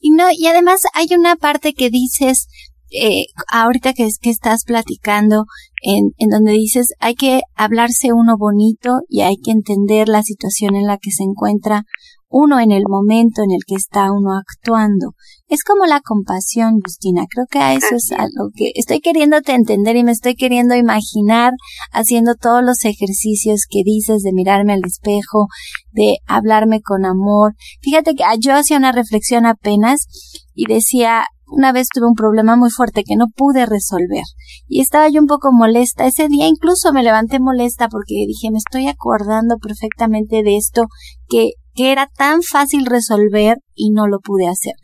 Y 0.01 0.11
no, 0.13 0.29
y 0.31 0.47
además 0.47 0.83
hay 0.95 1.07
una 1.17 1.37
parte 1.37 1.73
que 1.73 1.91
dices, 1.91 2.49
eh, 2.93 3.27
ahorita 3.51 3.93
que, 3.93 4.07
que 4.23 4.31
estás 4.31 4.65
platicando, 4.65 5.45
en, 5.83 6.13
en 6.19 6.31
donde 6.31 6.53
dices, 6.53 6.95
hay 7.01 7.15
que 7.15 7.41
hablarse 7.55 8.13
uno 8.13 8.37
bonito 8.39 9.01
y 9.09 9.23
hay 9.23 9.37
que 9.43 9.51
entender 9.51 10.09
la 10.09 10.23
situación 10.23 10.77
en 10.77 10.87
la 10.87 10.99
que 10.99 11.11
se 11.11 11.25
encuentra 11.25 11.83
uno 12.29 12.59
en 12.61 12.73
el 12.73 12.85
momento 12.89 13.43
en 13.43 13.53
el 13.53 13.61
que 13.67 13.77
está 13.77 14.13
uno 14.13 14.33
actuando. 14.35 15.13
Es 15.49 15.63
como 15.63 15.87
la 15.87 16.01
compasión, 16.01 16.81
Justina. 16.85 17.25
Creo 17.31 17.47
que 17.49 17.59
a 17.59 17.75
eso 17.75 17.95
es 17.95 18.11
algo 18.13 18.51
que 18.55 18.73
estoy 18.75 19.01
queriéndote 19.01 19.53
entender 19.53 19.97
y 19.97 20.05
me 20.05 20.13
estoy 20.13 20.35
queriendo 20.35 20.75
imaginar 20.75 21.53
haciendo 21.93 22.35
todos 22.35 22.65
los 22.65 22.85
ejercicios 22.85 23.67
que 23.69 23.83
dices 23.85 24.23
de 24.23 24.33
mirarme 24.33 24.73
al 24.73 24.85
espejo, 24.85 25.47
de 25.93 26.17
hablarme 26.27 26.81
con 26.81 27.05
amor. 27.05 27.55
Fíjate 27.81 28.15
que 28.15 28.25
ah, 28.25 28.35
yo 28.39 28.55
hacía 28.55 28.77
una 28.77 28.93
reflexión 28.93 29.47
apenas 29.47 30.07
y 30.53 30.67
decía, 30.67 31.25
una 31.47 31.71
vez 31.71 31.89
tuve 31.93 32.09
un 32.09 32.15
problema 32.15 32.57
muy 32.57 32.71
fuerte 32.71 33.05
que 33.05 33.15
no 33.15 33.27
pude 33.29 33.67
resolver 33.67 34.25
y 34.67 34.81
estaba 34.81 35.09
yo 35.09 35.21
un 35.21 35.29
poco 35.29 35.51
molesta. 35.53 36.07
Ese 36.07 36.29
día 36.29 36.49
incluso 36.49 36.93
me 36.93 37.05
levanté 37.05 37.39
molesta 37.39 37.89
porque 37.89 38.25
dije, 38.27 38.51
me 38.51 38.59
estoy 38.59 38.89
acordando 38.89 39.59
perfectamente 39.59 40.43
de 40.43 40.57
esto 40.57 40.87
que 41.29 41.53
que 41.77 41.93
era 41.93 42.09
tan 42.09 42.43
fácil 42.43 42.87
resolver 42.87 43.59
y 43.75 43.91
no 43.91 44.09
lo 44.09 44.19
pude 44.21 44.49
hacer. 44.49 44.75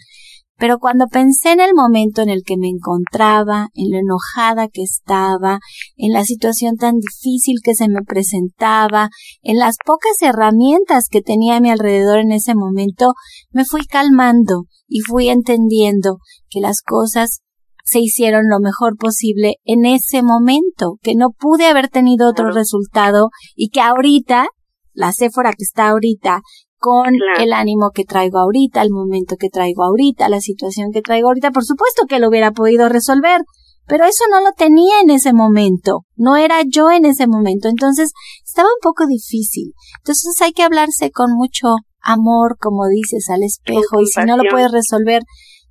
Pero 0.58 0.78
cuando 0.78 1.06
pensé 1.08 1.50
en 1.50 1.60
el 1.60 1.74
momento 1.74 2.22
en 2.22 2.28
el 2.28 2.42
que 2.44 2.56
me 2.56 2.68
encontraba, 2.68 3.68
en 3.74 3.90
lo 3.90 3.98
enojada 3.98 4.68
que 4.68 4.82
estaba, 4.82 5.58
en 5.96 6.12
la 6.12 6.24
situación 6.24 6.76
tan 6.76 6.98
difícil 6.98 7.56
que 7.64 7.74
se 7.74 7.88
me 7.88 8.02
presentaba, 8.02 9.08
en 9.42 9.58
las 9.58 9.76
pocas 9.84 10.22
herramientas 10.22 11.08
que 11.10 11.20
tenía 11.20 11.56
a 11.56 11.60
mi 11.60 11.70
alrededor 11.70 12.18
en 12.20 12.30
ese 12.30 12.54
momento, 12.54 13.14
me 13.50 13.64
fui 13.64 13.84
calmando 13.86 14.66
y 14.86 15.00
fui 15.00 15.30
entendiendo 15.30 16.18
que 16.48 16.60
las 16.60 16.80
cosas 16.82 17.40
se 17.84 17.98
hicieron 17.98 18.44
lo 18.48 18.60
mejor 18.60 18.96
posible 18.96 19.56
en 19.64 19.84
ese 19.84 20.22
momento, 20.22 20.98
que 21.02 21.16
no 21.16 21.30
pude 21.30 21.66
haber 21.66 21.88
tenido 21.88 22.28
otro 22.28 22.52
resultado 22.52 23.30
y 23.56 23.70
que 23.70 23.80
ahorita, 23.80 24.46
la 24.92 25.12
Séfora 25.12 25.50
que 25.50 25.64
está 25.64 25.88
ahorita, 25.88 26.42
con 26.82 27.14
el 27.38 27.52
ánimo 27.52 27.92
que 27.94 28.04
traigo 28.04 28.40
ahorita, 28.40 28.82
el 28.82 28.90
momento 28.90 29.36
que 29.38 29.48
traigo 29.48 29.84
ahorita, 29.84 30.28
la 30.28 30.40
situación 30.40 30.90
que 30.92 31.00
traigo 31.00 31.28
ahorita. 31.28 31.52
Por 31.52 31.64
supuesto 31.64 32.06
que 32.08 32.18
lo 32.18 32.28
hubiera 32.28 32.50
podido 32.50 32.88
resolver, 32.88 33.42
pero 33.86 34.04
eso 34.04 34.24
no 34.28 34.40
lo 34.40 34.50
tenía 34.56 35.00
en 35.00 35.10
ese 35.10 35.32
momento, 35.32 36.00
no 36.16 36.36
era 36.36 36.62
yo 36.66 36.90
en 36.90 37.04
ese 37.04 37.28
momento, 37.28 37.68
entonces 37.68 38.12
estaba 38.44 38.68
un 38.68 38.82
poco 38.82 39.06
difícil. 39.06 39.74
Entonces 40.00 40.40
hay 40.40 40.52
que 40.52 40.64
hablarse 40.64 41.12
con 41.12 41.32
mucho 41.32 41.68
amor, 42.02 42.56
como 42.58 42.88
dices, 42.88 43.30
al 43.30 43.44
espejo, 43.44 44.00
y 44.00 44.06
si 44.06 44.20
no 44.24 44.36
lo 44.36 44.42
puedes 44.50 44.72
resolver 44.72 45.22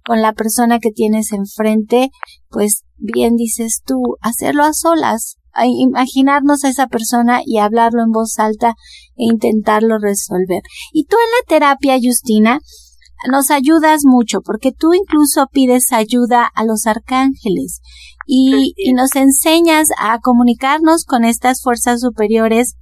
con 0.06 0.22
la 0.22 0.32
persona 0.32 0.80
que 0.80 0.92
tienes 0.92 1.34
enfrente, 1.34 2.10
pues 2.50 2.84
bien 2.98 3.36
dices 3.36 3.82
tú, 3.86 4.16
hacerlo 4.22 4.64
a 4.64 4.74
solas, 4.74 5.36
a 5.54 5.66
imaginarnos 5.68 6.64
a 6.64 6.70
esa 6.70 6.88
persona 6.88 7.42
y 7.46 7.58
hablarlo 7.58 8.02
en 8.02 8.12
voz 8.12 8.40
alta 8.40 8.76
e 9.22 9.26
intentarlo 9.26 10.00
resolver. 10.00 10.62
Y 10.92 11.06
tú 11.06 11.16
en 11.16 11.32
la 11.32 11.48
terapia, 11.48 11.98
Justina, 12.02 12.60
nos 13.30 13.52
ayudas 13.52 14.02
mucho 14.04 14.42
porque 14.42 14.72
tú 14.72 14.94
incluso 14.94 15.46
pides 15.52 15.94
ayuda 15.94 16.50
a 16.56 16.66
los 16.66 16.88
arcángeles 16.88 17.82
y, 18.26 18.74
y 18.76 18.94
nos 18.94 19.16
enseñas 19.16 19.90
a 20.00 20.20
comunicarnos 20.20 21.06
con 21.06 21.24
estas 21.24 21.62
fuerzas 21.62 22.02
superiores 22.02 22.76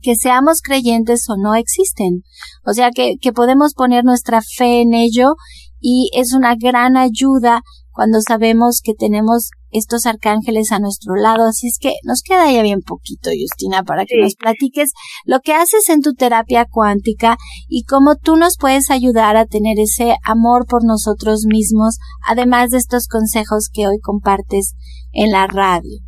que 0.00 0.16
seamos 0.16 0.60
creyentes 0.62 1.28
o 1.28 1.36
no 1.36 1.54
existen. 1.54 2.22
O 2.64 2.72
sea 2.72 2.90
que, 2.90 3.16
que 3.20 3.32
podemos 3.32 3.74
poner 3.74 4.04
nuestra 4.04 4.40
fe 4.40 4.80
en 4.80 4.94
ello 4.94 5.34
y 5.78 6.10
es 6.14 6.32
una 6.32 6.54
gran 6.56 6.96
ayuda 6.96 7.62
cuando 7.94 8.20
sabemos 8.20 8.80
que 8.82 8.92
tenemos 8.92 9.50
estos 9.70 10.06
arcángeles 10.06 10.72
a 10.72 10.78
nuestro 10.78 11.14
lado. 11.14 11.46
Así 11.48 11.68
es 11.68 11.78
que 11.78 11.94
nos 12.04 12.22
queda 12.22 12.50
ya 12.50 12.62
bien 12.62 12.82
poquito, 12.82 13.30
Justina, 13.30 13.82
para 13.82 14.04
que 14.04 14.20
nos 14.20 14.34
platiques 14.34 14.92
lo 15.24 15.40
que 15.40 15.54
haces 15.54 15.88
en 15.88 16.02
tu 16.02 16.14
terapia 16.14 16.66
cuántica 16.70 17.36
y 17.68 17.84
cómo 17.84 18.16
tú 18.16 18.36
nos 18.36 18.56
puedes 18.58 18.90
ayudar 18.90 19.36
a 19.36 19.46
tener 19.46 19.78
ese 19.78 20.16
amor 20.24 20.66
por 20.66 20.84
nosotros 20.84 21.44
mismos, 21.46 21.98
además 22.26 22.70
de 22.70 22.78
estos 22.78 23.08
consejos 23.08 23.68
que 23.72 23.86
hoy 23.86 23.98
compartes 24.00 24.74
en 25.12 25.30
la 25.30 25.46
radio 25.46 26.00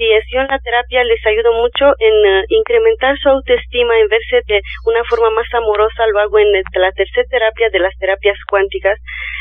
en 0.00 0.46
la 0.48 0.58
terapia 0.58 1.04
les 1.04 1.24
ayudo 1.26 1.52
mucho 1.52 1.92
en 1.98 2.14
eh, 2.26 2.44
incrementar 2.48 3.18
su 3.18 3.28
autoestima, 3.28 3.98
en 3.98 4.08
verse 4.08 4.40
de 4.46 4.60
una 4.86 5.02
forma 5.04 5.30
más 5.30 5.46
amorosa, 5.52 6.06
lo 6.06 6.20
hago 6.20 6.38
en 6.38 6.52
la 6.52 6.92
tercera 6.92 7.26
terapia 7.28 7.68
de 7.70 7.80
las 7.80 7.96
terapias 7.98 8.38
cuánticas. 8.48 8.98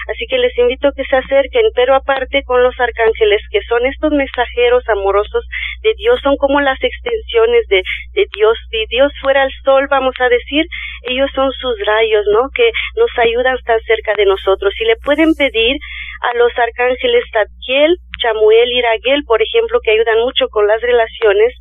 Así 0.09 0.25
que 0.27 0.37
les 0.37 0.57
invito 0.57 0.87
a 0.87 0.91
que 0.95 1.05
se 1.05 1.15
acerquen, 1.15 1.69
pero 1.75 1.95
aparte 1.95 2.43
con 2.43 2.63
los 2.63 2.77
arcángeles, 2.79 3.41
que 3.51 3.61
son 3.67 3.85
estos 3.85 4.11
mensajeros 4.11 4.83
amorosos 4.89 5.45
de 5.83 5.93
Dios, 5.95 6.19
son 6.21 6.35
como 6.37 6.59
las 6.61 6.81
extensiones 6.81 7.67
de, 7.67 7.83
de 8.13 8.25
Dios. 8.33 8.57
Si 8.69 8.85
Dios 8.89 9.13
fuera 9.21 9.43
el 9.43 9.51
sol, 9.63 9.87
vamos 9.89 10.15
a 10.19 10.29
decir, 10.29 10.65
ellos 11.03 11.29
son 11.35 11.51
sus 11.51 11.75
rayos, 11.85 12.25
¿no? 12.33 12.49
Que 12.53 12.71
nos 12.95 13.11
ayudan 13.17 13.55
estar 13.55 13.79
cerca 13.83 14.13
de 14.15 14.25
nosotros. 14.25 14.73
Y 14.79 14.85
le 14.85 14.95
pueden 14.97 15.33
pedir 15.35 15.77
a 16.21 16.37
los 16.37 16.51
arcángeles 16.57 17.23
Tadkiel, 17.31 17.95
Chamuel 18.19 18.69
y 18.69 18.81
Raguel, 18.81 19.23
por 19.25 19.41
ejemplo, 19.41 19.79
que 19.83 19.91
ayudan 19.91 20.19
mucho 20.19 20.47
con 20.49 20.67
las 20.67 20.81
relaciones, 20.81 21.55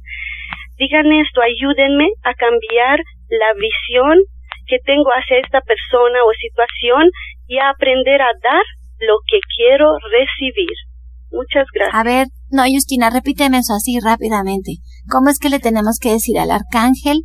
digan 0.76 1.10
esto, 1.12 1.40
ayúdenme 1.40 2.10
a 2.24 2.34
cambiar 2.34 3.00
la 3.30 3.54
visión 3.54 4.18
que 4.66 4.78
tengo 4.84 5.10
hacia 5.10 5.38
esta 5.38 5.60
persona 5.62 6.22
o 6.24 6.30
situación 6.34 7.10
y 7.46 7.58
a 7.58 7.70
aprender 7.70 8.20
a 8.20 8.30
dar 8.42 8.64
lo 9.00 9.16
que 9.26 9.40
quiero 9.56 9.96
recibir. 10.10 10.76
Muchas 11.30 11.66
gracias. 11.72 11.94
A 11.94 12.04
ver, 12.04 12.26
no, 12.50 12.64
Justina, 12.64 13.10
repíteme 13.10 13.58
eso 13.58 13.74
así 13.74 14.00
rápidamente. 14.00 14.80
¿Cómo 15.10 15.28
es 15.28 15.38
que 15.38 15.48
le 15.48 15.60
tenemos 15.60 15.98
que 16.00 16.10
decir 16.10 16.38
al 16.38 16.50
arcángel? 16.50 17.20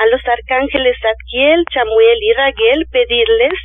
A 0.00 0.04
los 0.12 0.20
arcángeles 0.24 0.96
Adkiel, 1.00 1.64
Chamuel 1.72 2.18
y 2.20 2.32
Raguel 2.32 2.80
pedirles 2.90 3.56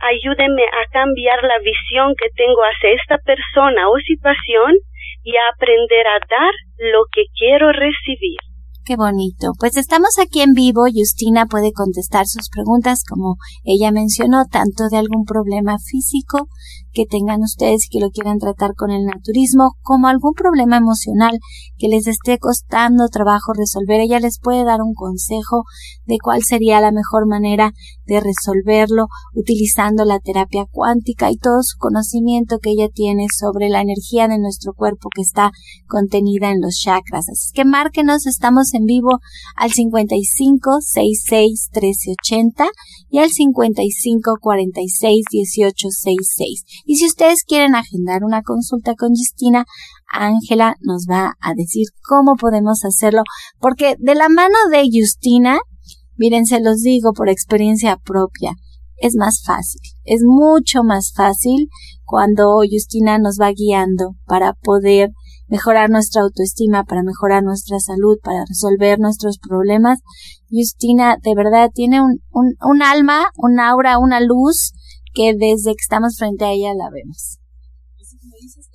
ayúdenme 0.00 0.64
a 0.64 0.88
cambiar 0.90 1.42
la 1.44 1.58
visión 1.60 2.14
que 2.16 2.28
tengo 2.34 2.60
hacia 2.64 2.96
esta 2.96 3.18
persona 3.24 3.88
o 3.88 3.96
situación 4.00 4.80
y 5.22 5.36
a 5.36 5.44
aprender 5.54 6.06
a 6.06 6.18
dar 6.24 6.54
lo 6.92 7.04
que 7.12 7.24
quiero 7.36 7.72
recibir. 7.72 8.40
Qué 8.84 8.96
bonito. 8.96 9.52
Pues 9.58 9.76
estamos 9.76 10.18
aquí 10.18 10.40
en 10.40 10.52
vivo. 10.52 10.82
Justina 10.92 11.46
puede 11.46 11.70
contestar 11.72 12.26
sus 12.26 12.48
preguntas, 12.48 13.04
como 13.08 13.36
ella 13.62 13.92
mencionó, 13.92 14.44
tanto 14.50 14.88
de 14.90 14.96
algún 14.96 15.24
problema 15.24 15.76
físico 15.78 16.48
que 16.92 17.06
tengan 17.06 17.42
ustedes 17.42 17.86
y 17.86 17.88
que 17.88 18.00
lo 18.00 18.10
quieran 18.10 18.38
tratar 18.38 18.74
con 18.74 18.90
el 18.90 19.04
naturismo, 19.04 19.76
como 19.82 20.08
algún 20.08 20.34
problema 20.34 20.76
emocional 20.76 21.38
que 21.78 21.88
les 21.88 22.06
esté 22.06 22.38
costando 22.38 23.08
trabajo 23.08 23.52
resolver. 23.52 24.00
Ella 24.00 24.20
les 24.20 24.38
puede 24.40 24.64
dar 24.64 24.80
un 24.82 24.94
consejo 24.94 25.64
de 26.06 26.16
cuál 26.22 26.42
sería 26.42 26.80
la 26.80 26.92
mejor 26.92 27.26
manera 27.26 27.72
de 28.06 28.20
resolverlo 28.20 29.06
utilizando 29.34 30.04
la 30.04 30.18
terapia 30.18 30.66
cuántica 30.70 31.30
y 31.30 31.36
todo 31.36 31.62
su 31.62 31.78
conocimiento 31.78 32.58
que 32.58 32.70
ella 32.70 32.88
tiene 32.92 33.26
sobre 33.36 33.68
la 33.68 33.80
energía 33.80 34.26
de 34.28 34.38
nuestro 34.38 34.72
cuerpo 34.74 35.08
que 35.14 35.22
está 35.22 35.52
contenida 35.86 36.50
en 36.50 36.60
los 36.60 36.78
chakras. 36.82 37.28
Así 37.28 37.52
que 37.54 37.64
márquenos, 37.64 38.26
estamos 38.26 38.74
en 38.74 38.84
vivo 38.84 39.20
al 39.56 39.70
55 39.70 40.80
66 40.80 41.70
1380 41.72 42.68
y 43.10 43.18
al 43.18 43.30
55 43.30 44.38
46 44.40 45.24
18 45.30 45.88
66. 45.90 46.64
Y 46.84 46.96
si 46.96 47.06
ustedes 47.06 47.44
quieren 47.44 47.74
agendar 47.74 48.24
una 48.24 48.42
consulta 48.42 48.94
con 48.94 49.10
Justina, 49.10 49.64
Ángela 50.10 50.76
nos 50.80 51.06
va 51.10 51.34
a 51.40 51.54
decir 51.54 51.86
cómo 52.08 52.34
podemos 52.36 52.84
hacerlo, 52.84 53.22
porque 53.58 53.96
de 53.98 54.14
la 54.14 54.28
mano 54.28 54.56
de 54.70 54.88
Justina, 54.92 55.60
miren, 56.16 56.46
se 56.46 56.60
los 56.60 56.80
digo 56.80 57.12
por 57.12 57.28
experiencia 57.28 57.96
propia, 57.96 58.54
es 58.96 59.14
más 59.16 59.42
fácil, 59.44 59.80
es 60.04 60.22
mucho 60.24 60.82
más 60.82 61.12
fácil 61.14 61.68
cuando 62.04 62.60
Justina 62.70 63.18
nos 63.18 63.38
va 63.40 63.50
guiando 63.52 64.16
para 64.26 64.52
poder 64.52 65.10
mejorar 65.50 65.90
nuestra 65.90 66.22
autoestima, 66.22 66.84
para 66.84 67.02
mejorar 67.02 67.42
nuestra 67.42 67.78
salud, 67.80 68.18
para 68.22 68.44
resolver 68.46 68.98
nuestros 69.00 69.38
problemas. 69.38 69.98
Justina 70.50 71.16
de 71.22 71.34
verdad 71.34 71.70
tiene 71.72 72.00
un, 72.00 72.20
un, 72.30 72.54
un 72.62 72.82
alma, 72.82 73.30
un 73.36 73.58
aura, 73.58 73.98
una 73.98 74.20
luz 74.20 74.72
que 75.12 75.34
desde 75.34 75.72
que 75.72 75.82
estamos 75.82 76.16
frente 76.18 76.44
a 76.44 76.52
ella 76.52 76.74
la 76.74 76.90
vemos. 76.90 77.40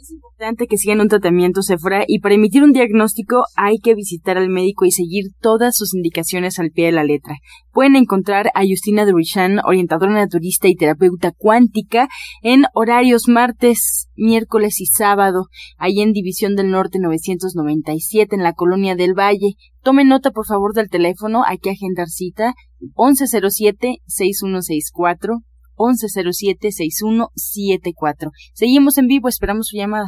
Es 0.06 0.12
importante 0.12 0.68
que 0.68 0.77
sigan 0.77 1.01
un 1.01 1.08
tratamiento 1.08 1.62
Sephora 1.62 2.04
y 2.08 2.20
para 2.20 2.36
emitir 2.36 2.63
un 2.63 2.72
diagnóstico 2.72 3.44
hay 3.56 3.80
que 3.80 3.96
visitar 3.96 4.38
al 4.38 4.50
médico 4.50 4.86
y 4.86 4.92
seguir 4.92 5.32
todas 5.42 5.75
sus 5.75 5.96
indicaciones 5.96 6.60
al 6.60 6.70
pie 6.70 6.86
de 6.86 6.92
la 6.92 7.04
letra. 7.04 7.36
Pueden 7.72 7.96
encontrar 7.96 8.51
a 8.54 8.62
Justina 8.62 9.06
Durishan, 9.06 9.60
orientadora 9.65 10.13
naturista 10.13 10.68
y 10.68 10.75
terapeuta 10.75 11.32
cuántica, 11.36 12.08
en 12.44 12.65
horarios 12.74 13.27
martes, 13.27 14.08
miércoles 14.15 14.80
y 14.80 14.86
sábado, 14.86 15.48
ahí 15.77 16.01
en 16.01 16.13
División 16.13 16.56
del 16.56 16.70
Norte 16.70 17.00
997 17.00 18.36
en 18.36 18.44
la 18.44 18.54
Colonia 18.54 18.96
del 18.96 19.18
Valle. 19.18 19.56
Tomen 19.82 20.08
nota 20.08 20.32
por 20.32 20.46
favor 20.46 20.74
del 20.74 20.89
teléfono, 20.89 21.44
hay 21.44 21.58
que 21.58 21.72
agendar 21.72 22.08
cita 22.08 22.54
1107 22.80 23.98
6164 24.06 25.39
1107-6174. 25.77 28.32
Seguimos 28.53 28.98
en 28.98 29.08
vivo, 29.08 29.29
esperamos 29.29 29.67
su 29.67 29.77
llamada. 29.77 30.08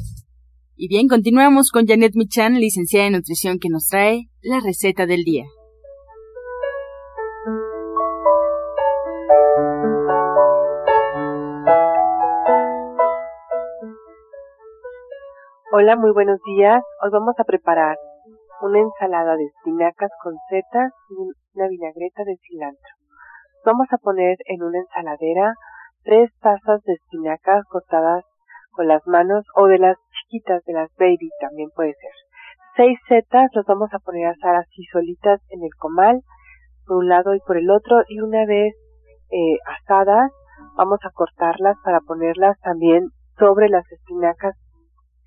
Y 0.83 0.87
bien, 0.87 1.07
continuamos 1.07 1.69
con 1.69 1.85
Janet 1.85 2.13
Michan, 2.15 2.55
licenciada 2.55 3.05
en 3.05 3.13
nutrición, 3.13 3.59
que 3.61 3.69
nos 3.69 3.85
trae 3.85 4.31
la 4.41 4.59
receta 4.65 5.05
del 5.05 5.21
día. 5.21 5.45
Hola, 15.71 15.97
muy 15.97 16.11
buenos 16.13 16.39
días. 16.43 16.81
Hoy 17.03 17.09
vamos 17.11 17.35
a 17.37 17.43
preparar 17.43 17.97
una 18.63 18.79
ensalada 18.79 19.35
de 19.35 19.45
espinacas 19.45 20.09
con 20.23 20.33
setas 20.49 20.93
y 21.11 21.13
una 21.59 21.67
vinagreta 21.67 22.23
de 22.23 22.37
cilantro. 22.41 22.93
Vamos 23.63 23.85
a 23.91 23.99
poner 23.99 24.35
en 24.45 24.63
una 24.63 24.79
ensaladera 24.79 25.53
tres 26.01 26.31
tazas 26.41 26.81
de 26.85 26.93
espinacas 26.93 27.65
cortadas 27.69 28.25
con 28.71 28.87
las 28.87 29.05
manos 29.07 29.45
o 29.55 29.67
de 29.67 29.77
las 29.77 29.97
chiquitas, 30.11 30.63
de 30.65 30.73
las 30.73 30.89
baby 30.97 31.29
también 31.39 31.69
puede 31.75 31.93
ser. 31.93 32.11
Seis 32.75 32.99
setas 33.07 33.49
los 33.53 33.65
vamos 33.65 33.89
a 33.93 33.99
poner 33.99 34.27
a 34.27 34.31
asar 34.31 34.55
así 34.55 34.83
solitas 34.91 35.41
en 35.49 35.63
el 35.63 35.73
comal, 35.77 36.21
por 36.85 36.97
un 36.97 37.09
lado 37.09 37.35
y 37.35 37.39
por 37.41 37.57
el 37.57 37.69
otro, 37.69 38.01
y 38.07 38.21
una 38.21 38.45
vez 38.45 38.73
eh, 39.31 39.57
asadas 39.65 40.31
vamos 40.75 40.99
a 41.03 41.11
cortarlas 41.11 41.77
para 41.83 41.99
ponerlas 42.01 42.59
también 42.61 43.09
sobre 43.37 43.69
las 43.69 43.89
espinacas 43.91 44.55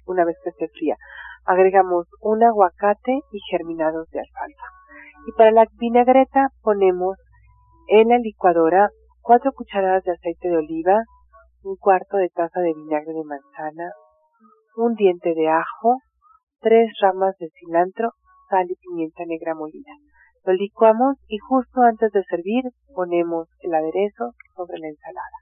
una 0.07 0.25
vez 0.25 0.37
que 0.45 0.53
se 0.53 0.69
fría. 0.69 0.97
Agregamos 1.45 2.07
un 2.21 2.43
aguacate 2.43 3.21
y 3.33 3.41
germinados 3.51 4.09
de 4.11 4.21
alfalfa. 4.21 4.67
Y 5.27 5.33
para 5.33 5.51
la 5.51 5.67
vinagreta 5.79 6.49
ponemos 6.63 7.19
en 7.89 8.09
la 8.09 8.19
licuadora 8.19 8.89
cuatro 9.21 9.53
cucharadas 9.53 10.05
de 10.05 10.13
aceite 10.13 10.49
de 10.49 10.57
oliva, 10.57 11.03
un 11.65 11.77
cuarto 11.77 12.19
de 12.19 12.29
taza 12.29 12.61
de 12.61 12.75
vinagre 12.75 13.13
de 13.15 13.25
manzana, 13.25 13.93
un 14.77 14.95
diente 14.95 15.35
de 15.35 15.49
ajo, 15.49 15.99
tres 16.61 16.91
ramas 17.01 17.35
de 17.39 17.49
cilantro, 17.59 18.13
sal 18.51 18.67
y 18.69 18.77
pimienta 18.77 19.25
negra 19.27 19.55
molida. 19.55 19.93
Lo 20.45 20.53
licuamos 20.53 21.17
y 21.27 21.39
justo 21.39 21.81
antes 21.81 22.13
de 22.13 22.23
servir 22.25 22.65
ponemos 22.95 23.49
el 23.61 23.75
aderezo 23.75 24.33
sobre 24.55 24.79
la 24.79 24.89
ensalada. 24.89 25.39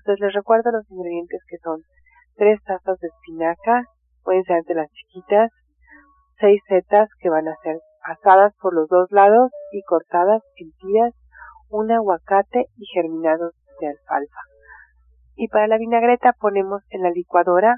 Entonces 0.00 0.20
les 0.20 0.34
recuerdo 0.34 0.72
los 0.72 0.90
ingredientes 0.90 1.40
que 1.48 1.58
son 1.58 1.80
tres 2.34 2.60
tazas 2.64 2.98
de 2.98 3.06
espinaca, 3.06 3.84
pueden 4.24 4.42
ser 4.42 4.64
de 4.64 4.74
las 4.74 4.90
chiquitas, 4.90 5.52
seis 6.40 6.60
setas 6.66 7.08
que 7.20 7.30
van 7.30 7.46
a 7.46 7.56
ser 7.62 7.78
asadas 8.02 8.52
por 8.60 8.74
los 8.74 8.88
dos 8.88 9.06
lados 9.12 9.52
y 9.70 9.82
cortadas 9.82 10.42
en 10.56 10.72
tiras, 10.72 11.14
un 11.70 11.92
aguacate 11.92 12.66
y 12.76 12.86
germinados 12.86 13.54
de 13.80 13.88
alfalfa. 13.88 14.51
Y 15.34 15.48
para 15.48 15.66
la 15.66 15.78
vinagreta 15.78 16.34
ponemos 16.38 16.82
en 16.90 17.02
la 17.02 17.10
licuadora 17.10 17.76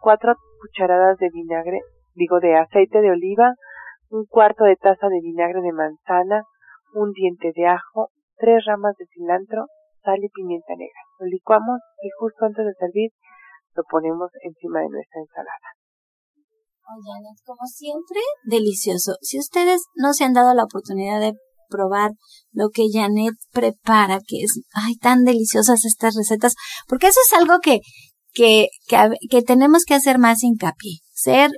cuatro 0.00 0.34
cucharadas 0.60 1.18
de 1.18 1.30
vinagre, 1.32 1.80
digo 2.14 2.40
de 2.40 2.56
aceite 2.56 3.00
de 3.00 3.10
oliva, 3.10 3.54
un 4.10 4.24
cuarto 4.26 4.64
de 4.64 4.76
taza 4.76 5.08
de 5.08 5.20
vinagre 5.20 5.60
de 5.62 5.72
manzana, 5.72 6.44
un 6.94 7.12
diente 7.12 7.52
de 7.54 7.66
ajo, 7.66 8.08
tres 8.36 8.64
ramas 8.66 8.94
de 8.98 9.06
cilantro, 9.06 9.66
sal 10.02 10.22
y 10.22 10.28
pimienta 10.28 10.74
negra. 10.76 11.00
Lo 11.18 11.26
licuamos 11.26 11.80
y 12.02 12.08
justo 12.18 12.44
antes 12.44 12.64
de 12.64 12.74
servir 12.74 13.10
lo 13.74 13.82
ponemos 13.90 14.30
encima 14.42 14.80
de 14.80 14.88
nuestra 14.88 15.20
ensalada. 15.20 15.68
Oigan, 16.88 17.34
como 17.44 17.66
siempre, 17.66 18.20
delicioso. 18.44 19.16
Si 19.20 19.38
ustedes 19.38 19.86
no 19.96 20.12
se 20.12 20.24
han 20.24 20.32
dado 20.32 20.54
la 20.54 20.64
oportunidad 20.64 21.20
de 21.20 21.34
probar 21.68 22.12
lo 22.52 22.70
que 22.70 22.84
Janet 22.92 23.34
prepara, 23.52 24.20
que 24.26 24.42
es, 24.42 24.60
ay, 24.72 24.96
tan 24.96 25.24
deliciosas 25.24 25.84
estas 25.84 26.14
recetas, 26.14 26.54
porque 26.88 27.08
eso 27.08 27.20
es 27.26 27.32
algo 27.38 27.58
que, 27.60 27.80
que, 28.32 28.68
que, 29.30 29.42
tenemos 29.42 29.84
que 29.84 29.94
hacer 29.94 30.18
más 30.18 30.42
hincapié. 30.42 30.98
Ser 31.12 31.50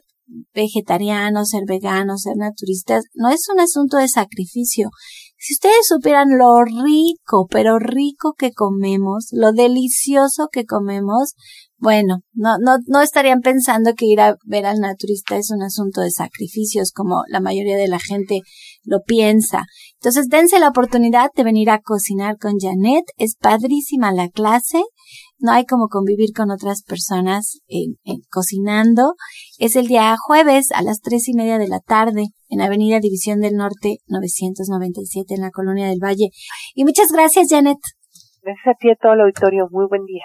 vegetariano, 0.52 1.44
ser 1.44 1.64
vegano, 1.66 2.18
ser 2.18 2.36
naturistas, 2.36 3.04
no 3.14 3.30
es 3.30 3.48
un 3.52 3.60
asunto 3.60 3.96
de 3.96 4.08
sacrificio. 4.08 4.90
Si 5.40 5.54
ustedes 5.54 5.86
supieran 5.86 6.36
lo 6.36 6.64
rico, 6.64 7.46
pero 7.48 7.78
rico 7.78 8.34
que 8.36 8.52
comemos, 8.52 9.28
lo 9.30 9.52
delicioso 9.52 10.48
que 10.50 10.64
comemos, 10.64 11.34
bueno, 11.76 12.22
no, 12.32 12.58
no, 12.58 12.78
no 12.86 13.02
estarían 13.02 13.40
pensando 13.40 13.94
que 13.94 14.06
ir 14.06 14.20
a 14.20 14.34
ver 14.44 14.66
al 14.66 14.80
naturista 14.80 15.36
es 15.36 15.50
un 15.50 15.62
asunto 15.62 16.00
de 16.00 16.10
sacrificios 16.10 16.90
como 16.92 17.22
la 17.28 17.40
mayoría 17.40 17.76
de 17.76 17.86
la 17.86 18.00
gente 18.00 18.40
lo 18.82 19.02
piensa. 19.06 19.64
Entonces 20.00 20.28
dense 20.28 20.60
la 20.60 20.68
oportunidad 20.68 21.30
de 21.34 21.42
venir 21.42 21.70
a 21.70 21.80
cocinar 21.80 22.38
con 22.38 22.58
Janet. 22.60 23.04
Es 23.16 23.36
padrísima 23.36 24.12
la 24.12 24.28
clase. 24.28 24.82
No 25.38 25.52
hay 25.52 25.66
como 25.66 25.88
convivir 25.88 26.30
con 26.36 26.50
otras 26.50 26.82
personas 26.82 27.60
cocinando. 28.30 29.14
Es 29.58 29.74
el 29.74 29.88
día 29.88 30.14
jueves 30.18 30.70
a 30.72 30.82
las 30.82 31.00
tres 31.00 31.28
y 31.28 31.34
media 31.34 31.58
de 31.58 31.66
la 31.66 31.80
tarde 31.80 32.26
en 32.48 32.60
Avenida 32.60 33.00
División 33.00 33.40
del 33.40 33.54
Norte 33.54 33.98
997 34.06 35.34
en 35.34 35.40
la 35.40 35.50
Colonia 35.50 35.88
del 35.88 35.98
Valle. 36.02 36.30
Y 36.74 36.84
muchas 36.84 37.10
gracias, 37.10 37.48
Janet. 37.50 37.78
Gracias 38.42 38.66
a 38.66 38.78
ti 38.78 38.90
a 38.90 38.96
todo 39.00 39.14
el 39.14 39.20
auditorio. 39.22 39.66
Muy 39.70 39.86
buen 39.88 40.04
día. 40.04 40.24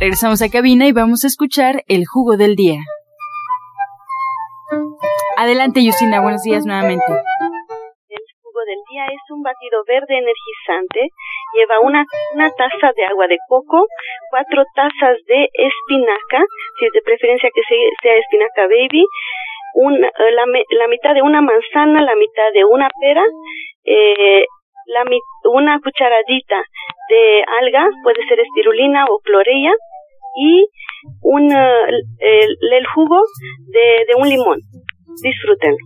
Regresamos 0.00 0.42
a 0.42 0.50
cabina 0.50 0.86
y 0.86 0.92
vamos 0.92 1.22
a 1.22 1.28
escuchar 1.28 1.84
el 1.86 2.02
jugo 2.04 2.36
del 2.36 2.56
día. 2.56 2.80
Adelante, 5.38 5.80
Justina, 5.86 6.20
buenos 6.20 6.42
días 6.42 6.66
nuevamente. 6.66 7.06
El 7.08 8.24
jugo 8.42 8.60
del 8.66 8.82
día 8.90 9.06
es 9.06 9.22
un 9.30 9.42
batido 9.42 9.84
verde 9.86 10.18
energizante. 10.18 11.14
Lleva 11.54 11.78
una, 11.80 12.04
una 12.34 12.50
taza 12.50 12.90
de 12.96 13.04
agua 13.06 13.28
de 13.28 13.38
coco, 13.48 13.86
cuatro 14.30 14.64
tazas 14.74 15.16
de 15.28 15.48
espinaca, 15.54 16.42
si 16.78 16.86
es 16.86 16.92
de 16.92 17.02
preferencia 17.02 17.48
que 17.54 17.62
sea 18.02 18.16
espinaca 18.18 18.66
baby, 18.66 19.06
eh, 19.74 20.32
la, 20.32 20.44
la, 20.46 20.88
mitad 20.88 21.14
de 21.14 21.22
una 21.22 21.40
manzana, 21.40 22.02
la 22.02 22.14
mitad 22.14 22.52
de 22.52 22.64
una 22.64 22.88
pera, 23.00 23.24
eh, 23.84 24.44
la, 24.86 25.04
una 25.50 25.80
cucharadita 25.80 26.56
de 27.08 27.44
alga, 27.60 27.88
puede 28.02 28.26
ser 28.28 28.40
espirulina 28.40 29.04
o 29.06 29.18
clorella, 29.20 29.72
y 30.36 30.68
un, 31.22 31.52
el, 31.52 32.02
el, 32.18 32.86
jugo 32.94 33.20
de, 33.68 34.04
de 34.08 34.14
un 34.16 34.28
limón. 34.28 34.58
Disfruten. 35.22 35.76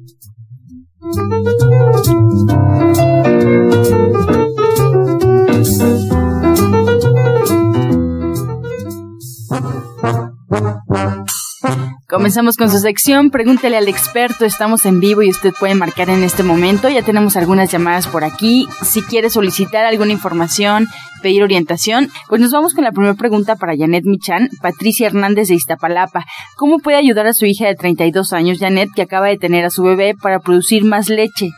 Comenzamos 12.29 12.59
con 12.59 12.69
su 12.69 12.77
sección, 12.77 13.31
pregúntele 13.31 13.79
al 13.79 13.89
experto, 13.89 14.45
estamos 14.45 14.85
en 14.85 15.01
vivo 15.01 15.23
y 15.23 15.31
usted 15.31 15.55
puede 15.59 15.75
marcar 15.75 16.11
en 16.11 16.23
este 16.23 16.43
momento, 16.43 16.91
ya 16.91 17.01
tenemos 17.01 17.39
algunas 17.39 17.73
llamadas 17.73 18.07
por 18.07 18.23
aquí, 18.23 18.67
si 18.83 19.01
quiere 19.01 19.31
solicitar 19.31 19.87
alguna 19.87 20.13
información, 20.13 20.89
pedir 21.23 21.43
orientación, 21.43 22.09
pues 22.29 22.43
nos 22.43 22.53
vamos 22.53 22.75
con 22.75 22.85
la 22.85 22.93
primera 22.93 23.15
pregunta 23.15 23.57
para 23.57 23.75
Janet 23.75 24.05
Michan, 24.05 24.51
Patricia 24.61 25.07
Hernández 25.07 25.49
de 25.49 25.55
Iztapalapa. 25.55 26.27
¿Cómo 26.59 26.81
puede 26.81 26.99
ayudar 26.99 27.27
a 27.27 27.33
su 27.33 27.47
hija 27.47 27.67
de 27.67 27.77
32 27.77 28.35
años, 28.35 28.59
Janet, 28.59 28.91
que 28.95 29.01
acaba 29.01 29.29
de 29.29 29.39
tener 29.39 29.65
a 29.65 29.71
su 29.71 29.83
bebé 29.83 30.13
para 30.23 30.39
producir 30.39 30.85
más 30.85 31.09
leche? 31.09 31.49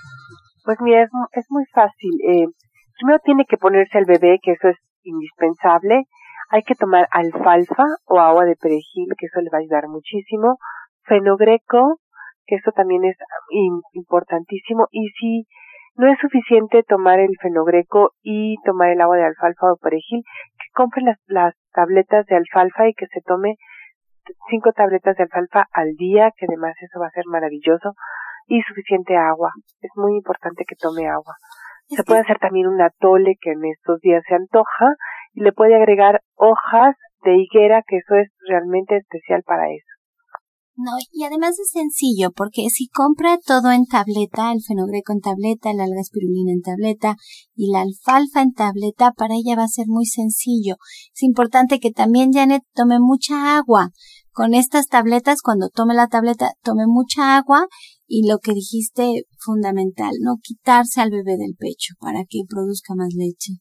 Pues 0.65 0.79
mira, 0.83 1.03
es, 1.03 1.11
es 1.33 1.47
muy 1.49 1.65
fácil. 1.75 2.13
Eh, 2.29 2.47
primero 2.97 3.19
tiene 3.25 3.45
que 3.49 3.57
ponerse 3.57 3.99
al 3.99 4.05
bebé, 4.05 4.39
que 4.41 4.53
eso 4.53 4.69
es 4.69 4.77
indispensable 5.03 6.05
hay 6.51 6.63
que 6.63 6.75
tomar 6.75 7.07
alfalfa 7.13 7.85
o 8.07 8.19
agua 8.19 8.45
de 8.45 8.57
perejil, 8.57 9.07
que 9.17 9.27
eso 9.27 9.41
le 9.41 9.51
va 9.51 9.59
a 9.59 9.61
ayudar 9.61 9.87
muchísimo. 9.89 10.59
Fenogreco, 11.05 12.01
que 12.45 12.57
eso 12.57 12.73
también 12.73 13.05
es 13.05 13.17
importantísimo. 13.93 14.89
Y 14.91 15.09
si 15.11 15.47
no 15.95 16.13
es 16.13 16.19
suficiente 16.19 16.83
tomar 16.83 17.21
el 17.21 17.37
fenogreco 17.41 18.11
y 18.23 18.57
tomar 18.65 18.91
el 18.91 19.01
agua 19.01 19.17
de 19.17 19.27
alfalfa 19.27 19.73
o 19.73 19.77
perejil, 19.77 20.23
que 20.59 20.67
compre 20.75 21.03
las, 21.03 21.19
las 21.27 21.55
tabletas 21.73 22.27
de 22.27 22.37
alfalfa 22.37 22.89
y 22.89 22.95
que 22.95 23.07
se 23.07 23.21
tome 23.21 23.55
cinco 24.49 24.73
tabletas 24.73 25.17
de 25.17 25.25
alfalfa 25.25 25.67
al 25.73 25.95
día, 25.97 26.31
que 26.37 26.47
además 26.47 26.75
eso 26.81 26.99
va 26.99 27.07
a 27.07 27.11
ser 27.11 27.27
maravilloso, 27.27 27.95
y 28.47 28.61
suficiente 28.63 29.17
agua. 29.17 29.53
Es 29.81 29.91
muy 29.95 30.17
importante 30.17 30.65
que 30.67 30.75
tome 30.75 31.09
agua. 31.09 31.35
Se 31.89 32.05
puede 32.05 32.21
hacer 32.21 32.39
también 32.39 32.67
un 32.67 32.81
atole 32.81 33.35
que 33.41 33.53
en 33.53 33.65
estos 33.65 34.01
días 34.01 34.23
se 34.29 34.35
antoja 34.35 34.95
y 35.33 35.43
le 35.43 35.53
puede 35.53 35.77
agregar 35.77 36.21
hojas 36.35 36.97
de 37.25 37.37
higuera, 37.37 37.83
que 37.87 37.99
eso 37.99 38.15
es 38.15 38.29
realmente 38.49 38.97
especial 38.97 39.43
para 39.45 39.65
eso. 39.71 39.91
No, 40.83 40.93
y 41.13 41.25
además 41.25 41.59
es 41.59 41.73
sencillo, 41.73 42.31
porque 42.35 42.71
si 42.71 42.89
compra 42.89 43.37
todo 43.45 43.71
en 43.71 43.85
tableta, 43.85 44.51
el 44.51 44.63
fenogreco 44.67 45.13
en 45.13 45.21
tableta, 45.21 45.75
la 45.75 45.85
alga 45.85 46.01
espirulina 46.01 46.53
en 46.53 46.63
tableta 46.63 47.17
y 47.55 47.71
la 47.71 47.83
alfalfa 47.83 48.41
en 48.41 48.53
tableta, 48.53 49.13
para 49.13 49.35
ella 49.35 49.57
va 49.57 49.65
a 49.65 49.69
ser 49.69 49.87
muy 49.89 50.07
sencillo. 50.07 50.77
Es 51.15 51.23
importante 51.23 51.81
que 51.81 51.91
también 51.91 52.33
Janet 52.33 52.63
tome 52.73 52.99
mucha 52.99 53.59
agua. 53.59 53.91
Con 54.33 54.55
estas 54.55 54.87
tabletas, 54.87 55.43
cuando 55.43 55.69
tome 55.69 55.93
la 55.93 56.07
tableta, 56.07 56.53
tome 56.63 56.85
mucha 56.87 57.37
agua 57.37 57.67
y 58.07 58.27
lo 58.27 58.39
que 58.39 58.55
dijiste 58.55 59.25
fundamental, 59.39 60.13
no 60.23 60.37
quitarse 60.43 61.03
al 61.03 61.11
bebé 61.11 61.37
del 61.37 61.57
pecho 61.59 61.95
para 62.01 62.25
que 62.27 62.41
produzca 62.49 62.95
más 62.95 63.13
leche. 63.15 63.61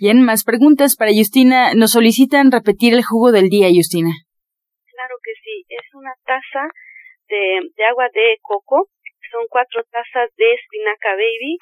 Bien, 0.00 0.24
más 0.24 0.44
preguntas 0.44 0.96
para 0.96 1.12
Justina. 1.12 1.74
Nos 1.76 1.92
solicitan 1.92 2.50
repetir 2.50 2.94
el 2.94 3.04
jugo 3.04 3.32
del 3.32 3.52
día, 3.52 3.68
Justina. 3.68 4.08
Claro 4.88 5.16
que 5.22 5.32
sí. 5.44 5.60
Es 5.68 5.84
una 5.92 6.16
taza 6.24 6.72
de, 7.28 7.84
agua 7.84 8.08
de 8.08 8.38
coco. 8.40 8.88
Son 9.30 9.44
cuatro 9.50 9.84
tazas 9.92 10.32
de 10.38 10.54
espinaca 10.54 11.12
baby. 11.20 11.58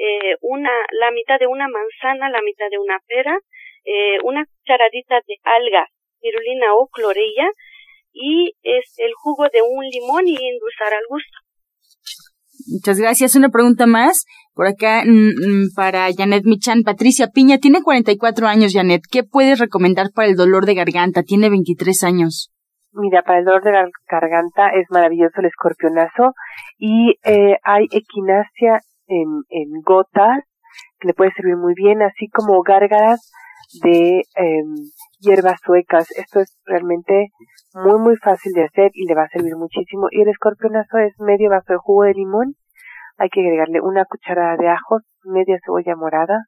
Eh, 0.00 0.36
una, 0.40 0.72
la 0.92 1.10
mitad 1.10 1.38
de 1.38 1.46
una 1.46 1.68
manzana, 1.68 2.30
la 2.30 2.40
mitad 2.40 2.70
de 2.70 2.78
una 2.78 3.00
pera, 3.06 3.36
eh, 3.84 4.16
una 4.24 4.46
cucharadita 4.46 5.20
de 5.26 5.36
alga, 5.44 5.88
pirulina 6.22 6.72
o 6.72 6.88
clorella 6.88 7.52
y 8.14 8.56
es 8.62 8.94
el 8.96 9.12
jugo 9.12 9.44
de 9.52 9.60
un 9.60 9.84
limón 9.84 10.26
y 10.26 10.36
endulzar 10.36 10.94
al 10.94 11.04
gusto. 11.06 11.36
Muchas 12.70 12.98
gracias. 12.98 13.34
Una 13.34 13.48
pregunta 13.48 13.86
más. 13.86 14.24
Por 14.54 14.66
acá, 14.66 15.02
mm, 15.06 15.10
mm, 15.10 15.74
para 15.74 16.08
Janet 16.16 16.44
Michan, 16.44 16.82
Patricia 16.82 17.28
Piña, 17.28 17.58
tiene 17.58 17.82
44 17.82 18.46
años, 18.46 18.72
Janet. 18.74 19.02
¿Qué 19.10 19.22
puedes 19.22 19.58
recomendar 19.58 20.08
para 20.14 20.28
el 20.28 20.36
dolor 20.36 20.66
de 20.66 20.74
garganta? 20.74 21.22
Tiene 21.22 21.48
23 21.48 22.04
años. 22.04 22.50
Mira, 22.92 23.22
para 23.22 23.38
el 23.38 23.44
dolor 23.44 23.62
de 23.62 23.72
la 23.72 23.84
garganta 24.10 24.70
es 24.70 24.86
maravilloso 24.90 25.40
el 25.40 25.46
escorpionazo 25.46 26.32
y 26.78 27.14
eh, 27.22 27.56
hay 27.62 27.84
equinacia 27.92 28.80
en, 29.06 29.42
en 29.50 29.80
gotas 29.84 30.42
que 30.98 31.08
le 31.08 31.14
puede 31.14 31.32
servir 31.32 31.56
muy 31.56 31.74
bien, 31.74 32.02
así 32.02 32.28
como 32.28 32.60
gárgaras 32.62 33.30
de 33.82 34.20
eh, 34.20 34.62
hierbas 35.20 35.60
suecas. 35.64 36.10
Esto 36.16 36.40
es 36.40 36.56
realmente 36.64 37.28
muy, 37.74 37.98
muy 38.00 38.16
fácil 38.16 38.52
de 38.52 38.64
hacer 38.64 38.90
y 38.94 39.06
le 39.06 39.14
va 39.14 39.24
a 39.24 39.28
servir 39.28 39.56
muchísimo. 39.56 40.08
Y 40.10 40.22
el 40.22 40.28
escorpionazo 40.28 40.98
es 40.98 41.18
medio 41.20 41.50
vaso 41.50 41.72
de 41.72 41.78
jugo 41.78 42.04
de 42.04 42.14
limón. 42.14 42.54
Hay 43.18 43.28
que 43.30 43.40
agregarle 43.40 43.80
una 43.80 44.04
cucharada 44.04 44.56
de 44.56 44.68
ajos, 44.68 45.02
media 45.24 45.58
cebolla 45.64 45.96
morada. 45.96 46.44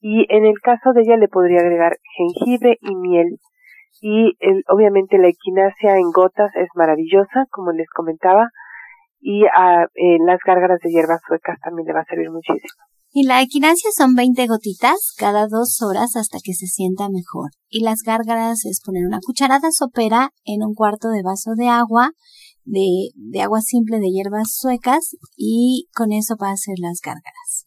Y 0.00 0.26
en 0.28 0.44
el 0.44 0.58
caso 0.60 0.92
de 0.92 1.02
ella 1.02 1.16
le 1.16 1.28
podría 1.28 1.60
agregar 1.60 1.96
jengibre 2.16 2.78
y 2.80 2.94
miel. 2.96 3.38
Y 4.00 4.36
el, 4.40 4.62
obviamente 4.68 5.18
la 5.18 5.28
equinacia 5.28 5.96
en 5.96 6.10
gotas 6.12 6.50
es 6.56 6.68
maravillosa, 6.74 7.46
como 7.50 7.72
les 7.72 7.88
comentaba. 7.90 8.50
Y 9.20 9.46
a, 9.46 9.84
eh, 9.94 10.18
las 10.26 10.40
gárgaras 10.44 10.80
de 10.80 10.90
hierbas 10.90 11.22
suecas 11.26 11.58
también 11.60 11.86
le 11.86 11.94
va 11.94 12.00
a 12.00 12.04
servir 12.04 12.30
muchísimo. 12.30 12.74
Y 13.16 13.22
la 13.22 13.42
equinacia 13.42 13.90
son 13.96 14.16
20 14.16 14.48
gotitas 14.48 15.12
cada 15.16 15.46
dos 15.46 15.80
horas 15.82 16.16
hasta 16.16 16.38
que 16.42 16.52
se 16.52 16.66
sienta 16.66 17.08
mejor. 17.08 17.52
Y 17.68 17.84
las 17.84 18.00
gárgaras 18.04 18.64
es 18.64 18.80
poner 18.84 19.06
una 19.06 19.20
cucharada 19.24 19.70
sopera 19.70 20.30
en 20.44 20.64
un 20.64 20.74
cuarto 20.74 21.10
de 21.10 21.22
vaso 21.22 21.52
de 21.56 21.68
agua, 21.68 22.10
de, 22.64 23.10
de 23.14 23.40
agua 23.40 23.60
simple 23.60 24.00
de 24.00 24.10
hierbas 24.10 24.56
suecas 24.56 25.14
y 25.36 25.86
con 25.94 26.10
eso 26.10 26.34
va 26.42 26.48
a 26.48 26.54
hacer 26.54 26.74
las 26.80 26.98
gárgaras. 27.00 27.66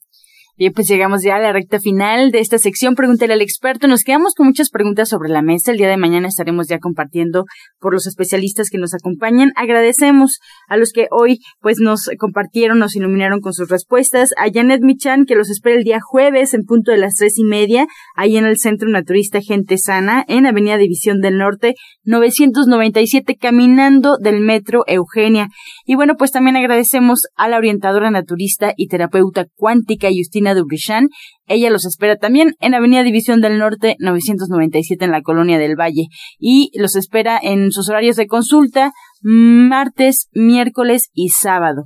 Bien, 0.60 0.74
pues 0.74 0.88
llegamos 0.88 1.22
ya 1.22 1.36
a 1.36 1.40
la 1.40 1.54
recta 1.54 1.80
final 1.80 2.32
de 2.32 2.40
esta 2.40 2.58
sección. 2.58 2.96
Pregúntele 2.96 3.34
al 3.34 3.44
experto. 3.44 3.88
Nos 3.88 4.02
quedamos 4.02 4.34
con 4.34 4.48
muchas 4.48 4.72
preguntas 4.72 5.08
sobre 5.08 5.30
la 5.30 5.44
mesa. 5.44 5.70
El 5.70 5.78
día 5.78 5.88
de 5.88 5.98
mañana 5.98 6.28
estaremos 6.28 6.68
ya 6.68 6.80
compartiendo 6.80 7.46
por 7.80 7.94
los 7.94 8.08
especialistas 8.08 8.72
que 8.72 8.80
nos 8.80 8.96
acompañan. 8.96 9.52
Agradecemos 9.56 10.40
a 10.68 10.78
los 10.78 10.94
que 10.94 11.06
hoy 11.12 11.42
pues 11.60 11.78
nos 11.80 12.10
compartieron, 12.18 12.80
nos 12.80 12.96
iluminaron 12.96 13.40
con 13.40 13.54
sus 13.54 13.70
respuestas. 13.70 14.34
A 14.36 14.48
Janet 14.52 14.82
Michan, 14.82 15.26
que 15.26 15.36
los 15.36 15.52
espera 15.52 15.76
el 15.76 15.84
día 15.84 16.00
jueves 16.02 16.56
en 16.56 16.64
punto 16.64 16.90
de 16.90 16.98
las 16.98 17.14
tres 17.14 17.38
y 17.38 17.44
media, 17.44 17.86
ahí 18.16 18.36
en 18.36 18.46
el 18.46 18.58
Centro 18.58 18.90
Naturista 18.90 19.42
Gente 19.42 19.78
Sana, 19.78 20.26
en 20.28 20.48
Avenida 20.48 20.78
División 20.78 21.22
del 21.22 21.38
Norte, 21.38 21.76
997, 22.04 23.38
caminando 23.40 24.18
del 24.18 24.40
Metro 24.40 24.86
Eugenia. 24.88 25.50
Y 25.86 25.94
bueno, 25.94 26.16
pues 26.18 26.32
también 26.32 26.56
agradecemos 26.56 27.28
a 27.36 27.48
la 27.48 27.58
orientadora 27.58 28.10
naturista 28.10 28.74
y 28.76 28.88
terapeuta 28.88 29.46
cuántica 29.56 30.08
Justina 30.12 30.47
de 30.54 30.62
Dubrichan. 30.62 31.08
Ella 31.46 31.70
los 31.70 31.86
espera 31.86 32.18
también 32.18 32.54
en 32.60 32.74
Avenida 32.74 33.04
División 33.04 33.42
del 33.42 33.58
Norte 33.58 33.96
997 34.00 35.06
en 35.06 35.12
la 35.12 35.22
Colonia 35.22 35.58
del 35.58 35.76
Valle 35.76 36.08
y 36.40 36.72
los 36.76 36.96
espera 36.96 37.40
en 37.42 37.72
sus 37.72 37.90
horarios 37.90 38.16
de 38.16 38.28
consulta 38.28 38.94
martes, 39.22 40.28
miércoles 40.34 41.10
y 41.14 41.30
sábado. 41.30 41.86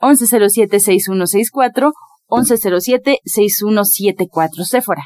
1107-6164, 0.00 1.92
1107-6174. 2.28 4.64
Sephora. 4.64 5.02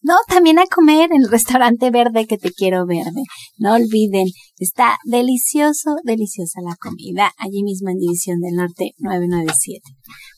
No, 0.00 0.14
también 0.28 0.58
a 0.58 0.66
comer 0.66 1.10
en 1.12 1.22
el 1.22 1.30
restaurante 1.30 1.90
verde 1.90 2.26
que 2.26 2.36
te 2.36 2.52
quiero 2.52 2.84
verde. 2.86 3.22
No 3.56 3.74
olviden, 3.74 4.26
está 4.58 4.98
delicioso, 5.04 5.96
deliciosa 6.02 6.60
la 6.60 6.74
comida 6.76 7.32
allí 7.38 7.62
mismo 7.62 7.88
en 7.90 7.98
División 7.98 8.40
del 8.40 8.56
Norte 8.56 8.90
997. 8.98 9.80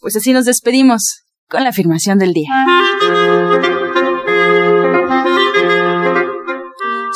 Pues 0.01 0.17
así 0.17 0.35
nos 0.35 0.45
despedimos 0.45 1.24
con 1.55 1.63
la 1.63 1.71
afirmación 1.71 2.19
del 2.19 2.33
día. 2.33 2.49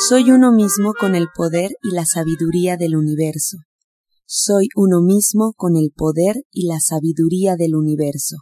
Soy 0.09 0.31
uno 0.31 0.53
mismo 0.53 0.95
con 0.95 1.17
el 1.17 1.27
poder 1.35 1.73
y 1.83 1.93
la 1.93 2.05
sabiduría 2.05 2.77
del 2.77 2.95
universo. 2.95 3.57
Soy 4.27 4.69
uno 4.77 5.01
mismo 5.01 5.55
con 5.57 5.75
el 5.75 5.91
poder 5.93 6.37
y 6.53 6.69
la 6.69 6.79
sabiduría 6.79 7.57
del 7.57 7.75
universo. 7.75 8.37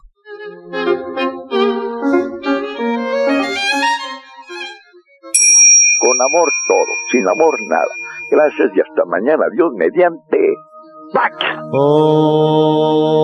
Con 5.99 6.21
amor 6.21 6.51
todo, 6.67 6.93
sin 7.11 7.27
amor 7.27 7.55
nada. 7.67 7.89
Gracias 8.29 8.69
y 8.75 8.81
hasta 8.81 9.03
mañana. 9.05 9.45
Dios 9.51 9.73
mediante. 9.73 10.37
¡Pax! 11.11 11.37
Oh. 11.71 13.17